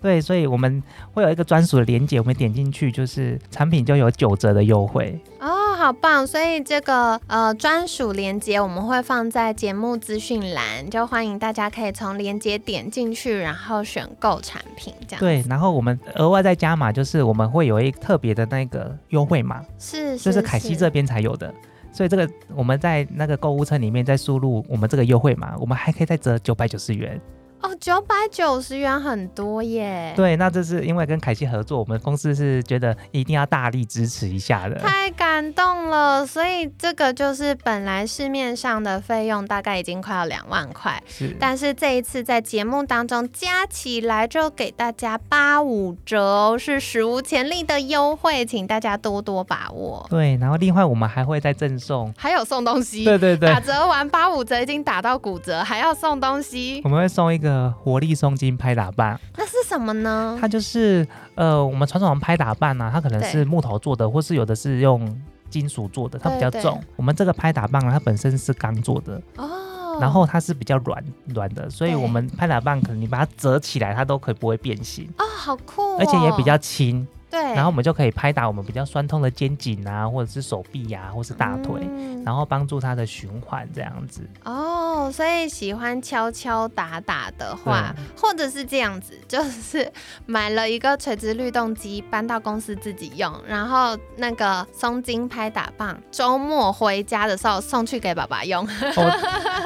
[0.02, 0.80] 对，所以我们
[1.12, 6.24] 会有一个专属的链接，我们点进去就是产品就有九折的优惠哦，好棒！
[6.24, 15.20] 所以这个呃专属链接我们会放在节目资讯栏，就欢迎大家可以从链接点进去，然后选购产品这样。
[15.20, 21.52] 对，然后我们额外再加码，就是我们会有一特别的那个优惠码，是，就是凯西这边才有的，
[21.96, 27.18] 所以这个我们在那个购物车里面再输入我们这个优惠码，我们还可以再折九百九十元。
[27.62, 30.12] 哦，九百九十元很多耶。
[30.14, 34.76] 对，那这是因为跟凯西合作，我们公司是觉得一定要大力支持一下的。
[34.76, 50.06] 太感动了，所以这个就是本来市面上的费用大概已经快要两万块，是，但是这一次在节目当中加起来就给大家八五折，是史无前例的优惠，请大家多多把握。
[50.10, 53.04] 对，然后另外我们还会再赠送，还有送东西。
[53.04, 56.82] 对对对，打折完八五折已经打到骨折，还要送东西。
[56.84, 57.45] 我们会送一个。
[57.46, 60.36] 个活力松筋拍打棒，那是什么呢？
[60.40, 66.80] 它就是呃，我们传统拍打棒呢，它可能是木头做的，或是有的是用金属做的，它比较重。
[66.96, 69.22] 我们这个拍打棒呢，它本身是钢做的。
[69.36, 71.02] 哦，然后它是比较软
[71.34, 75.08] 软的，所以我们拍打棒可能你把它折起来，它都可以不会变形。
[75.18, 77.06] 哦，好酷，而且也比较轻。
[77.30, 81.80] 对，然后我们就可以拍打我们比较酸痛的肩颈啊，或者是手臂呀，或是大腿，
[82.24, 84.22] 然后帮助它的循环这样子。
[84.44, 89.90] 哦，所以喜欢敲敲打打的话，或者是这样子，就是
[90.24, 98.66] 买了一个垂直律动机搬到公司自己用，然后那个松筋拍打棒，周末回家的时候送去给爸爸用。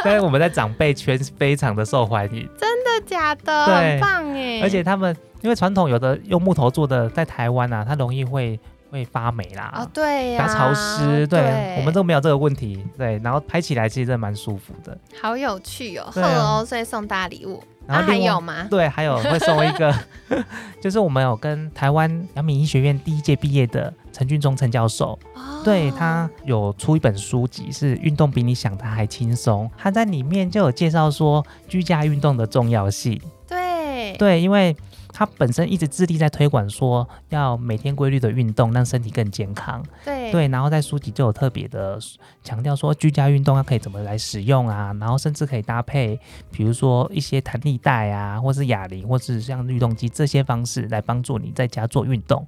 [0.02, 2.48] 所以我们在长辈圈非常的受欢迎。
[2.58, 3.66] 真的假的？
[3.66, 4.60] 很棒哎！
[4.62, 5.14] 而且他们。
[5.42, 8.58] 因为传统有的用木头做的，在台湾啊，它容易会
[8.90, 18.66] 会发霉啦，啊对呀，比较潮湿，对，我们都没有这个问题，对，然后拍起来其实真的蛮舒服的，好有趣哦，贺哦，所以送大礼物，然后还有吗？
[18.70, 19.94] 对，还有会送一个，
[20.82, 25.16] 就是我们有跟台湾阳明医学院第一届毕业的陈俊忠陈教授，
[25.64, 34.76] 对他有出一本书籍，是运动比你想的还轻松，他在里面就有介绍说居家运动的重要性，对，对，因为。
[35.20, 39.84] 他本身一直致力在推广说要每天规律的运动，让身体更健康。
[40.02, 41.98] 对对，然后在书籍就有特别的
[42.42, 44.96] 强调说，居家运动它可以怎么来使用啊？
[44.98, 46.18] 然后甚至可以搭配，
[46.50, 52.46] 比如说一些弹力带啊，或是哑铃，或是像律动机这些方式来帮助你在家做运动。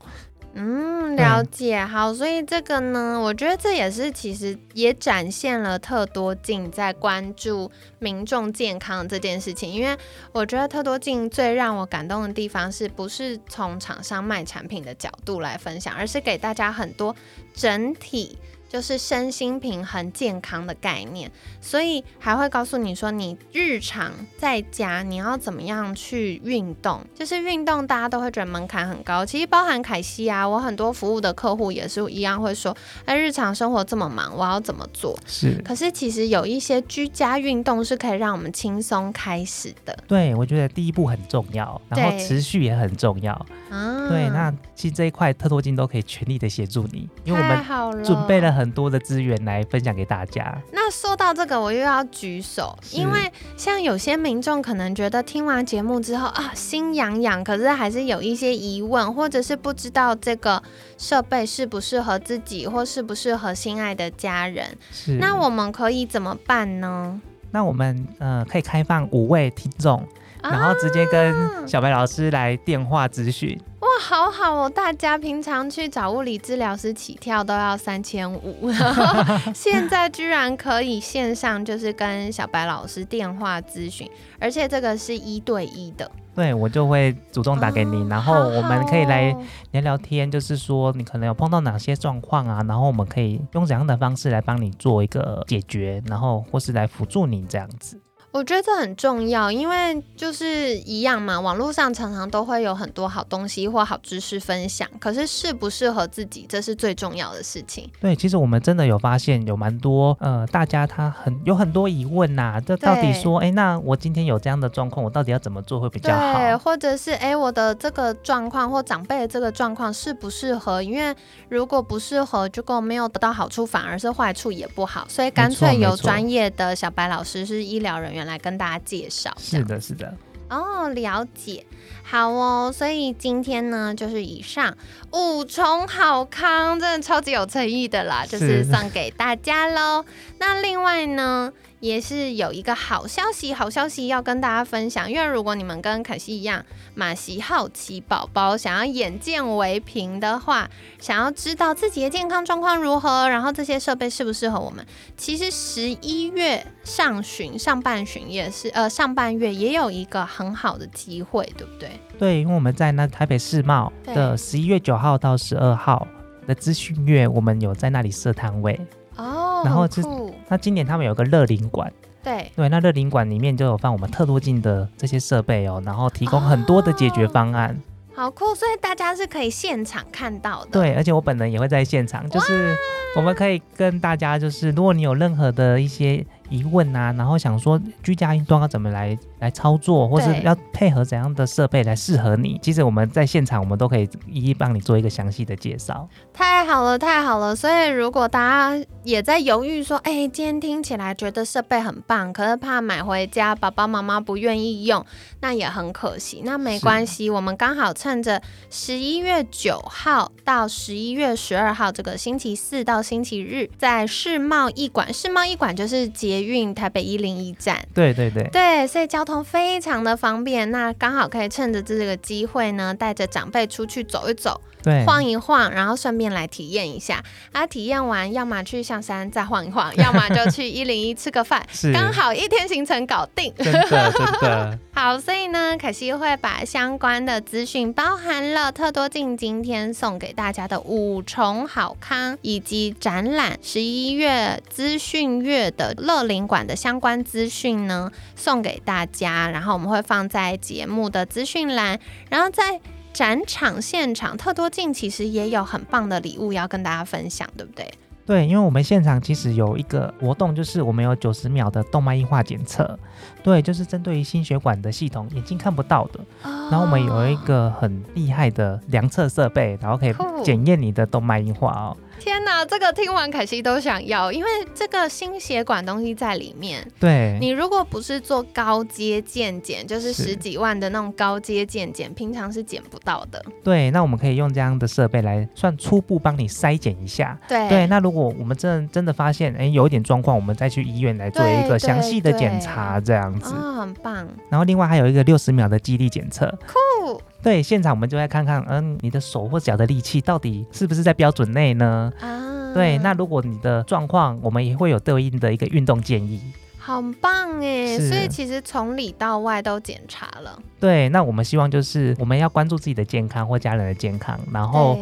[0.55, 1.82] 嗯，了解。
[1.84, 9.72] 好，所以这个呢，我觉得这也是其实也展现了特多镜在关注民众健康这件事情。
[9.72, 9.96] 因为
[10.32, 17.16] 我觉得特多镜最让我感动的地方，是不是从厂商卖产品的角度来分享，而是给大家很多
[17.55, 18.36] 整体。
[18.72, 27.04] 就是身心平衡、健康的概念，所以还会告诉你说，你日常在家你要怎么样去运动。
[27.14, 35.18] 就是运动，大家都会觉得门槛很高，其实包含凯西啊，我很多服务的客户也是一样会说，哎，日常生活这么忙，我要怎么做？
[35.26, 35.60] 是。
[35.62, 39.94] 可是其实有一些居家运动是可以让我们轻松开始的。
[40.08, 43.34] 对，我觉得第一步很重要，然后持续也很重要。
[43.68, 47.46] 啊，对，那其实这一块特多金都可以全力的协助你，因为我
[47.92, 50.56] 们准备了很多的资源来分享给大家。
[50.72, 60.62] 那说到这个，我又要举手，因为像有些民众可能觉得听完节目之后啊，心痒痒，可是还是有一些疑问，或者是不知道这个
[60.98, 64.66] 设备适不适合自己，或适不适合心爱的家人。
[64.90, 67.20] 是，那我们可以怎么办呢？
[67.50, 70.06] 那我们呃可以开放五位听众。
[70.44, 74.68] 然后直接跟小白老师来电话咨询，哇，好好哦！
[74.68, 78.70] 大家平常去找物理治疗师起跳都要三千五，
[79.55, 86.11] 现在居然可以线上就是跟小白老师电话咨询，而且这个是一对一的。
[86.34, 89.36] 对，我就会主动打给你，然后我们可以来
[89.72, 98.01] 聊聊天，就是说你可能有碰到哪些状况啊，然后我们可以用怎样的方式来帮你做一个解决，然后或是来辅助你这样子。
[98.32, 107.90] 我觉得这很重要，因为就是一样嘛，网络上常常都会有很多好东西或好知识分享，可是适不适合自己，这是最重要的事情。
[108.00, 116.38] 对，其实我们真的有发现，有蛮多呃，大家他很有很多疑问呐，这到底说，哎，那我今天有这样的状况，我到底要怎么做会比较好？
[116.38, 120.82] 对，或者是哎，我的这个状况或长辈的这个状况适不适合？
[120.82, 121.14] 因为
[121.50, 128.21] 如果不适合，就够没有得到好处，反而是坏处也不好，所以干脆有专业的小白老师是医疗人员。
[128.26, 130.14] 来跟大家介绍，是的，是的，
[130.48, 131.64] 哦，了解，
[132.02, 134.76] 好哦，所以今天呢，就是以上
[135.12, 140.04] 五重好康，真的超级有诚意的啦，就是送给大家喽。
[140.38, 141.52] 那另外呢？
[141.82, 145.10] 也是有一个好消息，好消息要跟大家分享。
[145.10, 146.64] 因为如果你们跟凯西一样，
[146.94, 150.70] 马西好奇宝宝，想要眼见为凭的话，
[151.00, 161.90] 想要知道自己的健康状况如何，然后这些设备适不适合我们，其实十一月上旬、上半旬也是，呃，上半月也有一个很好的机会，对不对？
[162.16, 166.06] 对，因为我们在那台北世贸的十一月九号到十二号
[166.46, 168.80] 的资讯月，我们有在那里设摊位。
[169.16, 170.02] 哦，然后是
[170.48, 171.92] 那今年他们有个乐龄馆，
[172.22, 177.76] 对对，那乐龄馆里面就有放我们特多镜的这些设备哦，然后提供很多的解决方案，
[178.14, 180.70] 好酷，所以大家是可以现场看到的。
[180.72, 182.76] 对，而且我本人也会在现场，就是
[183.16, 186.24] 我们可以跟大家，就是如果你有任何的一些。
[186.51, 192.59] 疑问啊，然后想说居家运动要怎么来来操作，或是要配合怎样的设备来适合你？
[192.62, 196.09] 其实我们在现场，我们都可以一一帮你做一个详细的介绍。
[196.32, 197.55] 太好了，太好了！
[197.57, 198.38] 所以如果大
[198.78, 205.05] 家也在犹豫说，哎，今天听起来觉得设备很棒，可是怕买回家爸爸妈妈不愿意用，
[205.40, 206.43] 那也很可惜。
[206.45, 208.40] 那没关系，我们刚好趁着
[208.70, 216.09] 十一月九号到十一月十二号这个星期四到星期日，在世贸一馆，世贸一馆就是
[216.45, 216.53] 捷。
[216.53, 220.70] 运台北一零一站，对对对，对，所以交通非常的方便。
[220.70, 224.61] 那刚好可以趁着这个机会呢，带着长辈出去走一走。
[224.82, 227.22] 对，晃一晃，然后顺便来体验一下。
[227.52, 233.52] 啊，体验完，要么去象山再晃一晃， 要么就去一零一吃个饭，刚好一天行程搞定。
[233.56, 234.78] 真的，真的。
[234.94, 249.48] 好，所以呢，可惜会把相关的资讯，包含了特多镜今天送给大家的五重好康，以及展览十一月资讯月的乐林馆的相关资讯呢，送给大家。
[249.48, 252.80] 然后我们会放在节目的资讯栏，然后在。
[253.12, 257.92] 展场现场特多镜其实也有很棒的礼物要跟大家分享，对不对？
[258.24, 262.96] 对，因为我们现场其实有一个活动，就是我们有九十秒的动脉硬化检测，
[263.42, 266.20] 对，就是针对于心血管的系统，眼睛看不到的。
[266.42, 271.96] 然后我们有一个很厉害的量测设备，然后可以检验你的动脉硬化哦。
[272.20, 272.31] 天
[272.62, 276.86] 哪，这个听完凯西都想要，因为这个心血管东西在里面。
[277.00, 283.44] 对，你如果不是做高阶健检，就是十几万的那种高阶健检，平常是检不到的。
[283.64, 287.38] 对，那我们可以用这样的设备来算初步帮你筛检一下。
[287.48, 293.54] 对对，那如果我们真真的发现，哎，有一点状况，我们再去医院来做一个详细的检查，这样子。
[293.54, 294.28] 啊，很棒。
[294.48, 296.46] 然后另外还有一个六十秒的肌力检测。
[296.66, 297.20] 酷。
[297.42, 302.12] 对，现场我们就来看看，嗯，你的手或脚的力气到底是不是在标准内呢？
[302.20, 306.40] 啊，对，那如果你的状况，我们也会有对应的一个运动建议。
[306.78, 307.96] 好棒哎！
[307.96, 310.58] 所以其实从里到外都检查了。
[310.80, 314.98] 对，那我们希望就是我们要关注自己的健康或家人的健康，然后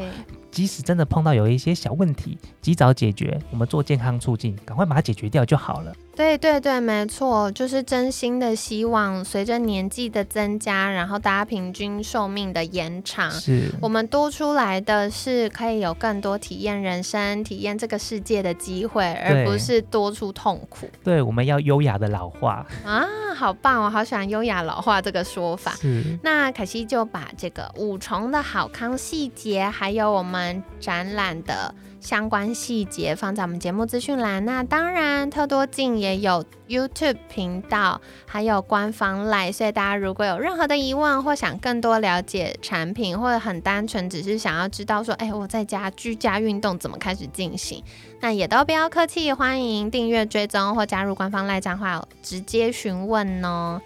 [0.51, 5.91] 即使真的碰到有一些小问题，及早解决，我们做健康促进，赶快把它解决掉就好了。
[6.21, 20.87] 对对对，没错，就是真心的希望，随着年纪的增加，然后大家平均寿命的延长，是我们多出来的是可以有更多体验人生、体验这个世界的机会，而不是多出痛苦。
[21.03, 23.03] 对，我们要优雅的老化啊，
[23.35, 23.83] 好棒！
[23.83, 25.73] 我好喜欢优雅老化这个说法。
[25.81, 31.75] 是，那可惜就把这个五重的好康细节，还有我们展览的。
[32.01, 34.45] 相关细节放在我们节目资讯栏。
[34.45, 47.83] 那当然，特多镜也有 YouTube 频道，还有官方 Line，所以大家如果有任何的疑问，或想更多了解产品，或者很单纯只是想要知道说，哎，我在家居家运动怎么开始进行，
[48.21, 53.81] 那也都不要客气，欢迎订阅追踪或加入官方 Line 账号直接询问哦。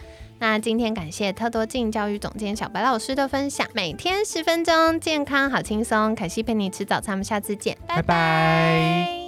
[0.45, 6.14] 那今天感谢特多镜教育总监小白老师的分享，每天十分钟，健康好轻松。
[6.14, 9.24] 凯西陪你吃早餐，我们下次见，拜拜。